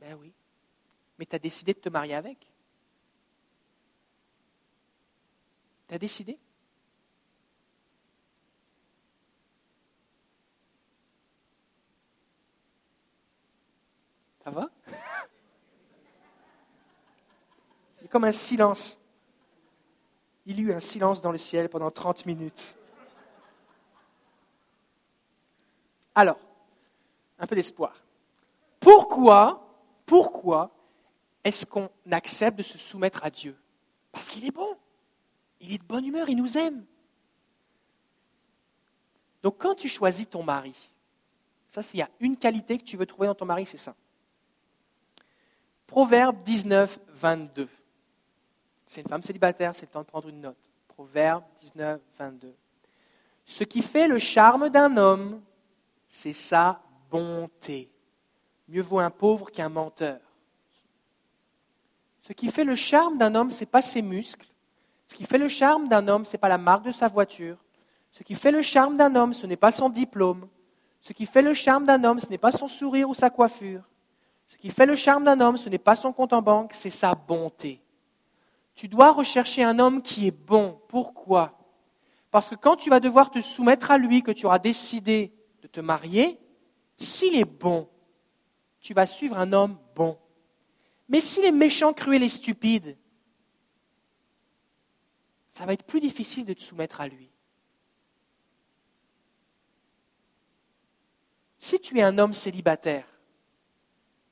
[0.00, 0.32] Ben oui.
[1.18, 2.38] Mais tu as décidé de te marier avec.
[5.86, 6.38] Tu as décidé.
[14.42, 14.70] Ça va?
[18.10, 19.00] Comme un silence.
[20.46, 22.76] Il y eut un silence dans le ciel pendant 30 minutes.
[26.14, 26.38] Alors,
[27.38, 27.94] un peu d'espoir.
[28.80, 29.64] Pourquoi,
[30.06, 30.70] pourquoi
[31.44, 33.56] est-ce qu'on accepte de se soumettre à Dieu?
[34.10, 34.76] Parce qu'il est bon.
[35.60, 36.84] Il est de bonne humeur, il nous aime.
[39.42, 40.74] Donc quand tu choisis ton mari,
[41.68, 43.94] ça s'il y a une qualité que tu veux trouver dans ton mari, c'est ça.
[45.86, 47.68] Proverbe 19, 22.
[48.88, 50.56] C'est une femme célibataire, c'est le temps de prendre une note.
[50.88, 52.54] Proverbe 19, 22.
[53.44, 55.42] Ce qui fait le charme d'un homme,
[56.08, 56.80] c'est sa
[57.10, 57.90] bonté.
[58.66, 60.18] Mieux vaut un pauvre qu'un menteur.
[62.22, 64.48] Ce qui fait le charme d'un homme, ce n'est pas ses muscles.
[65.06, 67.58] Ce qui fait le charme d'un homme, ce n'est pas la marque de sa voiture.
[68.10, 70.48] Ce qui fait le charme d'un homme, ce n'est pas son diplôme.
[71.02, 73.82] Ce qui fait le charme d'un homme, ce n'est pas son sourire ou sa coiffure.
[74.48, 76.88] Ce qui fait le charme d'un homme, ce n'est pas son compte en banque, c'est
[76.88, 77.82] sa bonté.
[78.78, 80.80] Tu dois rechercher un homme qui est bon.
[80.86, 81.58] Pourquoi?
[82.30, 85.66] Parce que quand tu vas devoir te soumettre à lui, que tu auras décidé de
[85.66, 86.38] te marier,
[86.96, 87.90] s'il est bon,
[88.78, 90.16] tu vas suivre un homme bon.
[91.08, 92.96] Mais s'il est méchant, cruel et stupide,
[95.48, 97.32] ça va être plus difficile de te soumettre à lui.
[101.58, 103.08] Si tu es un homme célibataire,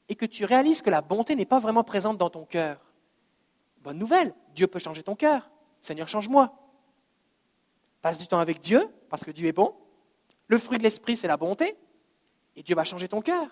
[0.08, 2.85] et que tu réalises que la bonté n'est pas vraiment présente dans ton cœur,
[3.86, 5.48] bonne nouvelle, Dieu peut changer ton cœur.
[5.80, 6.52] Seigneur, change-moi.
[8.02, 9.76] Passe du temps avec Dieu, parce que Dieu est bon.
[10.48, 11.76] Le fruit de l'esprit, c'est la bonté,
[12.56, 13.46] et Dieu va changer ton cœur.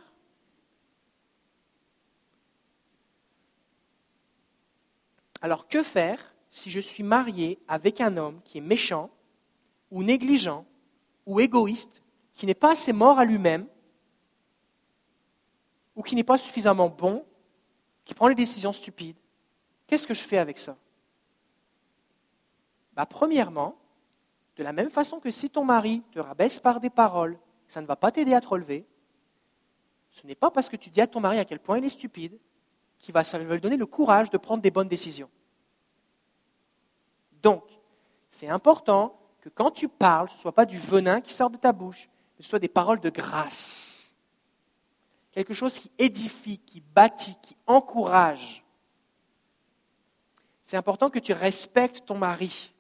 [5.41, 9.11] Alors que faire si je suis marié avec un homme qui est méchant,
[9.93, 10.65] ou négligent,
[11.27, 13.69] ou égoïste, qui n'est pas assez mort à lui-même,
[15.95, 17.25] ou qui n'est pas suffisamment bon,
[18.05, 19.17] qui prend les décisions stupides,
[19.87, 20.77] qu'est-ce que je fais avec ça
[22.95, 23.77] bah, Premièrement,
[24.57, 27.87] de la même façon que si ton mari te rabaisse par des paroles, ça ne
[27.87, 28.87] va pas t'aider à te relever,
[30.11, 31.91] ce n'est pas parce que tu dis à ton mari à quel point il est
[31.91, 32.39] stupide
[32.99, 35.29] qu'il va, lui donner le courage de prendre des bonnes décisions.
[37.43, 37.65] Donc,
[38.31, 41.57] c'est important que quand tu parles, ce ne soit pas du venin qui sort de
[41.57, 43.95] ta bouche, mais ce soit des paroles de grâce
[45.35, 48.64] quelque chose qui édifie, qui bâtit, qui encourage.
[50.65, 52.73] C'est important que tu respectes ton mari.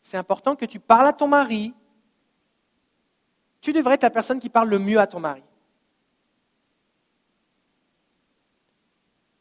[0.00, 1.74] C'est important que tu parles à ton mari.
[3.60, 5.42] Tu devrais être la personne qui parle le mieux à ton mari.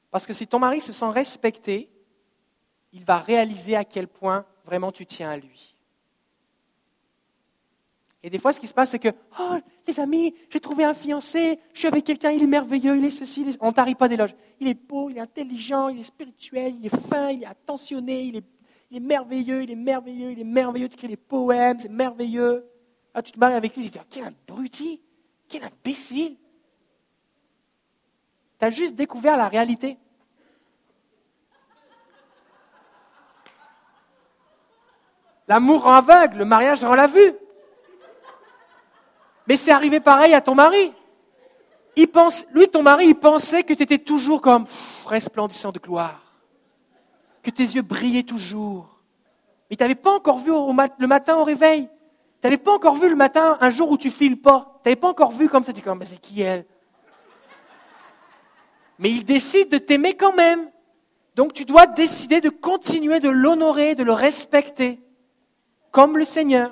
[0.10, 1.91] Parce que si ton mari se sent respecté,
[2.91, 5.74] il va réaliser à quel point vraiment tu tiens à lui.
[8.26, 9.09] Et des fois, ce qui se passe, c'est que,
[9.39, 9.57] oh,
[9.88, 13.11] les amis, j'ai trouvé un fiancé, je suis avec quelqu'un, il est merveilleux, il est
[13.11, 14.34] ceci, on ne t'arrive pas d'éloge.
[14.59, 18.23] Il est beau, il est intelligent, il est spirituel, il est fin, il est attentionné,
[18.23, 22.67] il est, merveilleux, il est merveilleux, il est merveilleux, tu écris des poèmes, c'est merveilleux.
[23.13, 25.03] Ah, tu te maries avec lui, tu te dis, quel abruti,
[25.47, 26.36] quel imbécile.
[28.57, 29.99] Tu as juste découvert la réalité.
[35.47, 37.36] L'amour rend aveugle, le mariage rend la vue.
[39.48, 40.93] Mais c'est arrivé pareil à ton mari.
[41.96, 44.66] Il pense, lui, ton mari, il pensait que tu étais toujours comme
[45.06, 46.22] resplendissant de gloire,
[47.41, 49.00] que tes yeux brillaient toujours.
[49.70, 51.88] Mais tu n'avais pas encore vu le matin au réveil.
[52.41, 54.80] Tu n'avais pas encore vu le matin un jour où tu files pas.
[54.84, 55.74] Tu n'avais pas encore vu comme ça.
[55.74, 56.66] Tu dis, mais c'est qui elle?
[59.00, 60.70] Mais il décide de t'aimer quand même.
[61.36, 65.02] Donc tu dois décider de continuer de l'honorer, de le respecter,
[65.91, 66.72] comme le Seigneur.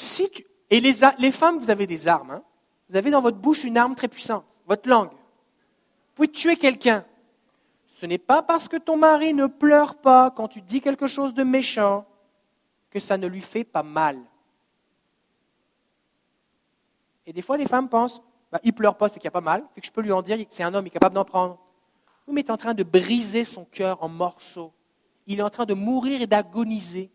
[0.00, 0.46] Si tu...
[0.70, 2.30] Et les, femmes, vous avez des armes.
[2.30, 2.42] Hein.
[2.88, 5.10] Vous avez dans votre bouche une arme très puissante, votre langue.
[5.10, 7.04] Vous pouvez tuer quelqu'un.
[7.96, 11.34] Ce n'est pas parce que ton mari ne pleure pas quand tu dis quelque chose
[11.34, 12.06] de méchant
[12.88, 14.18] que ça ne lui fait pas mal.
[17.26, 19.42] Et des fois, les femmes pensent, bah, il pleure pas, c'est qu'il n'y a pas
[19.42, 21.58] mal, que je peux lui en dire, c'est un homme, il est capable d'en prendre.
[22.26, 24.72] Oui, mais tu es en train de briser son cœur en morceaux.
[25.26, 27.10] Il est en train de mourir et d'agoniser.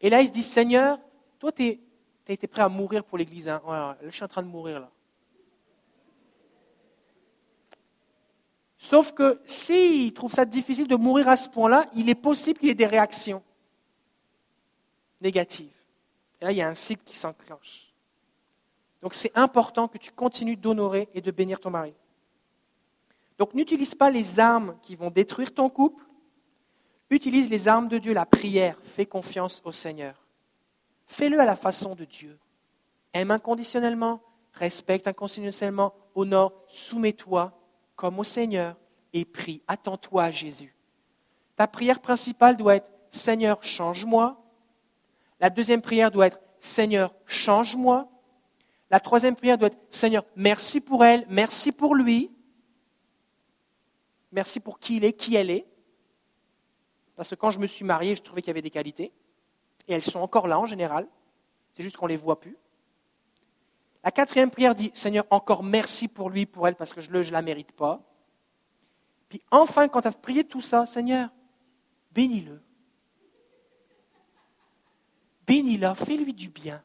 [0.00, 0.98] Et là, il se dit, Seigneur,
[1.40, 1.80] toi, tu
[2.28, 3.48] as été prêt à mourir pour l'Église.
[3.48, 3.96] Hein.
[4.02, 4.90] Je suis en train de mourir là.
[8.78, 12.58] Sauf que s'il si trouve ça difficile de mourir à ce point-là, il est possible
[12.58, 13.42] qu'il y ait des réactions
[15.20, 15.72] négatives.
[16.40, 17.92] Et là, il y a un cycle qui s'enclenche.
[19.02, 21.94] Donc c'est important que tu continues d'honorer et de bénir ton mari.
[23.38, 26.04] Donc n'utilise pas les armes qui vont détruire ton couple,
[27.08, 30.19] utilise les armes de Dieu, la prière, fais confiance au Seigneur.
[31.10, 32.38] Fais-le à la façon de Dieu.
[33.14, 37.52] Aime inconditionnellement, respecte inconditionnellement, honore, soumets-toi
[37.96, 38.76] comme au Seigneur
[39.12, 39.60] et prie.
[39.66, 40.72] Attends-toi à Jésus.
[41.56, 44.40] Ta prière principale doit être Seigneur, change-moi.
[45.40, 48.08] La deuxième prière doit être Seigneur, change-moi.
[48.88, 52.30] La troisième prière doit être Seigneur, merci pour elle, merci pour lui.
[54.30, 55.66] Merci pour qui il est, qui elle est.
[57.16, 59.12] Parce que quand je me suis marié, je trouvais qu'il y avait des qualités.
[59.88, 61.06] Et elles sont encore là en général.
[61.74, 62.56] C'est juste qu'on ne les voit plus.
[64.02, 67.30] La quatrième prière dit Seigneur, encore merci pour lui, pour elle, parce que je ne
[67.30, 68.00] la mérite pas.
[69.28, 71.28] Puis enfin, quand tu as prié tout ça, Seigneur,
[72.12, 72.60] bénis-le.
[75.46, 76.82] Bénis-le, fais-lui du bien.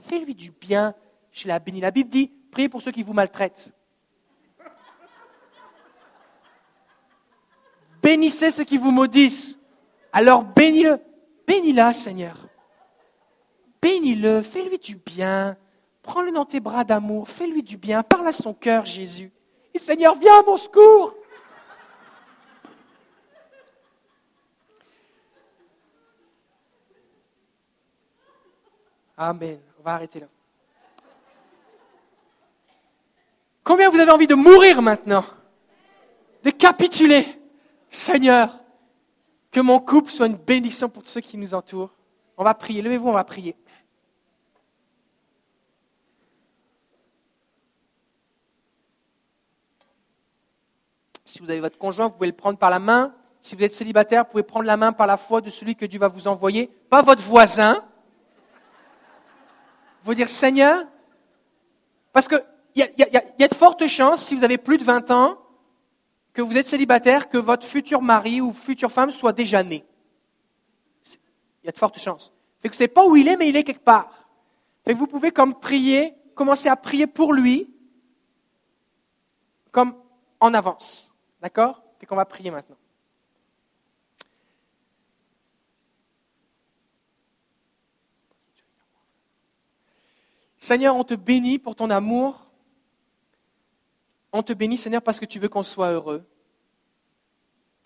[0.00, 0.94] Fais-lui du bien.
[1.32, 1.80] Je la bénis.
[1.80, 3.74] La Bible dit Priez pour ceux qui vous maltraitent.
[8.02, 9.58] Bénissez ceux qui vous maudissent.
[10.12, 11.00] Alors bénis-le.
[11.46, 12.36] Bénis-la, Seigneur.
[13.80, 15.56] Bénis-le, fais-lui du bien.
[16.02, 19.32] Prends-le dans tes bras d'amour, fais-lui du bien, parle à son cœur, Jésus.
[19.74, 21.14] Et Seigneur, viens à mon secours.
[29.16, 29.58] Amen.
[29.78, 30.26] On va arrêter là.
[33.64, 35.24] Combien vous avez envie de mourir maintenant?
[36.44, 37.26] De capituler
[37.88, 38.60] Seigneur,
[39.56, 41.88] que mon couple soit une bénédiction pour tous ceux qui nous entourent.
[42.36, 42.82] On va prier.
[42.82, 43.56] Levez-vous, on va prier.
[51.24, 53.14] Si vous avez votre conjoint, vous pouvez le prendre par la main.
[53.40, 55.86] Si vous êtes célibataire, vous pouvez prendre la main par la foi de celui que
[55.86, 57.82] Dieu va vous envoyer, pas votre voisin.
[60.04, 60.84] Vous dire Seigneur,
[62.12, 62.44] parce qu'il
[62.74, 65.38] y, y, a de fortes chances, si vous avez plus de 20 ans,
[66.36, 69.86] que vous êtes célibataire, que votre futur mari ou future femme soit déjà né.
[71.62, 72.30] Il y a de fortes chances.
[72.60, 74.28] Fait que savez pas où il est, mais il est quelque part.
[74.84, 77.74] Fait que vous pouvez comme prier, commencer à prier pour lui,
[79.72, 79.94] comme
[80.38, 81.10] en avance.
[81.40, 81.82] D'accord?
[82.02, 82.76] Et qu'on va prier maintenant.
[90.58, 92.45] Seigneur, on te bénit pour ton amour.
[94.32, 96.24] On te bénit, Seigneur, parce que tu veux qu'on soit heureux.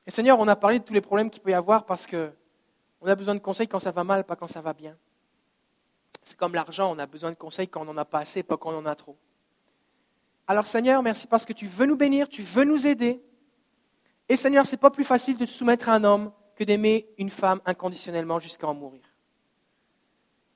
[0.07, 2.32] Et Seigneur, on a parlé de tous les problèmes qu'il peut y avoir parce que
[3.01, 4.97] on a besoin de conseils quand ça va mal, pas quand ça va bien.
[6.22, 8.57] C'est comme l'argent, on a besoin de conseils quand on n'en a pas assez, pas
[8.57, 9.16] quand on en a trop.
[10.47, 13.22] Alors Seigneur, merci parce que tu veux nous bénir, tu veux nous aider.
[14.28, 17.61] Et Seigneur, ce n'est pas plus facile de soumettre un homme que d'aimer une femme
[17.64, 19.03] inconditionnellement jusqu'à en mourir.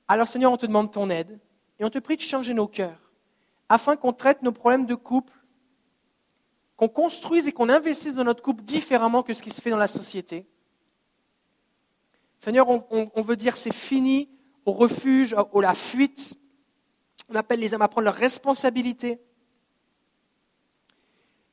[0.07, 1.39] Alors Seigneur, on te demande ton aide
[1.79, 2.99] et on te prie de changer nos cœurs
[3.69, 5.33] afin qu'on traite nos problèmes de couple,
[6.77, 9.77] qu'on construise et qu'on investisse dans notre couple différemment que ce qui se fait dans
[9.77, 10.45] la société.
[12.37, 14.29] Seigneur, on, veut dire c'est fini
[14.65, 16.37] au refuge, à la fuite.
[17.29, 19.19] On appelle les hommes à prendre leurs responsabilités.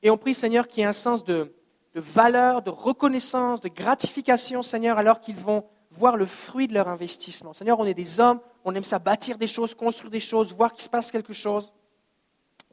[0.02, 1.54] Et on prie, Seigneur, qu'il y ait un sens de,
[1.94, 6.88] de valeur, de reconnaissance, de gratification, Seigneur, alors qu'ils vont voir le fruit de leur
[6.88, 7.52] investissement.
[7.52, 10.72] Seigneur, on est des hommes, on aime ça bâtir des choses, construire des choses, voir
[10.72, 11.72] qu'il se passe quelque chose.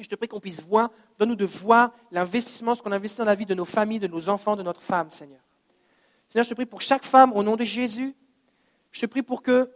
[0.04, 3.36] Je te prie qu'on puisse voir, donne-nous de voir l'investissement, ce qu'on investit dans la
[3.36, 5.42] vie de nos familles, de nos enfants, de notre femme, Seigneur.
[6.30, 8.16] Seigneur, je te prie pour chaque femme, au nom de Jésus,
[8.92, 9.70] je te prie pour que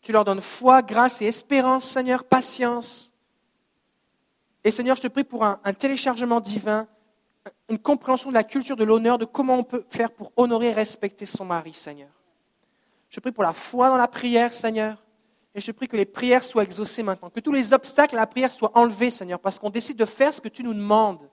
[0.00, 3.12] tu leur donnes foi, grâce et espérance, Seigneur, patience.
[4.64, 6.86] Et Seigneur, je te prie pour un téléchargement divin
[7.68, 10.72] une compréhension de la culture de l'honneur, de comment on peut faire pour honorer et
[10.72, 12.10] respecter son mari, Seigneur.
[13.08, 15.02] Je prie pour la foi dans la prière, Seigneur.
[15.54, 18.26] Et je prie que les prières soient exaucées maintenant, que tous les obstacles à la
[18.26, 21.28] prière soient enlevés, Seigneur, parce qu'on décide de faire ce que tu nous demandes,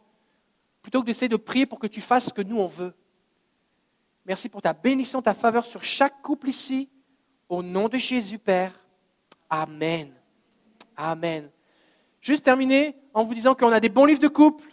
[0.82, 2.94] plutôt que d'essayer de prier pour que tu fasses ce que nous on veut.
[4.26, 6.90] Merci pour ta bénédiction, ta faveur sur chaque couple ici.
[7.48, 8.74] Au nom de Jésus, Père.
[9.50, 10.14] Amen.
[10.96, 11.50] Amen.
[12.22, 14.66] Juste terminer en vous disant qu'on a des bons livres de couple.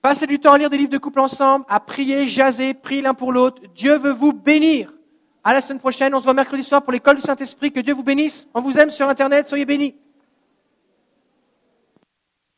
[0.00, 3.14] Passez du temps à lire des livres de couple ensemble, à prier, jaser, prier l'un
[3.14, 3.62] pour l'autre.
[3.74, 4.92] Dieu veut vous bénir.
[5.46, 6.12] À la semaine prochaine.
[6.12, 7.70] On se voit mercredi soir pour l'école du Saint-Esprit.
[7.70, 8.48] Que Dieu vous bénisse.
[8.52, 9.46] On vous aime sur Internet.
[9.46, 9.94] Soyez bénis.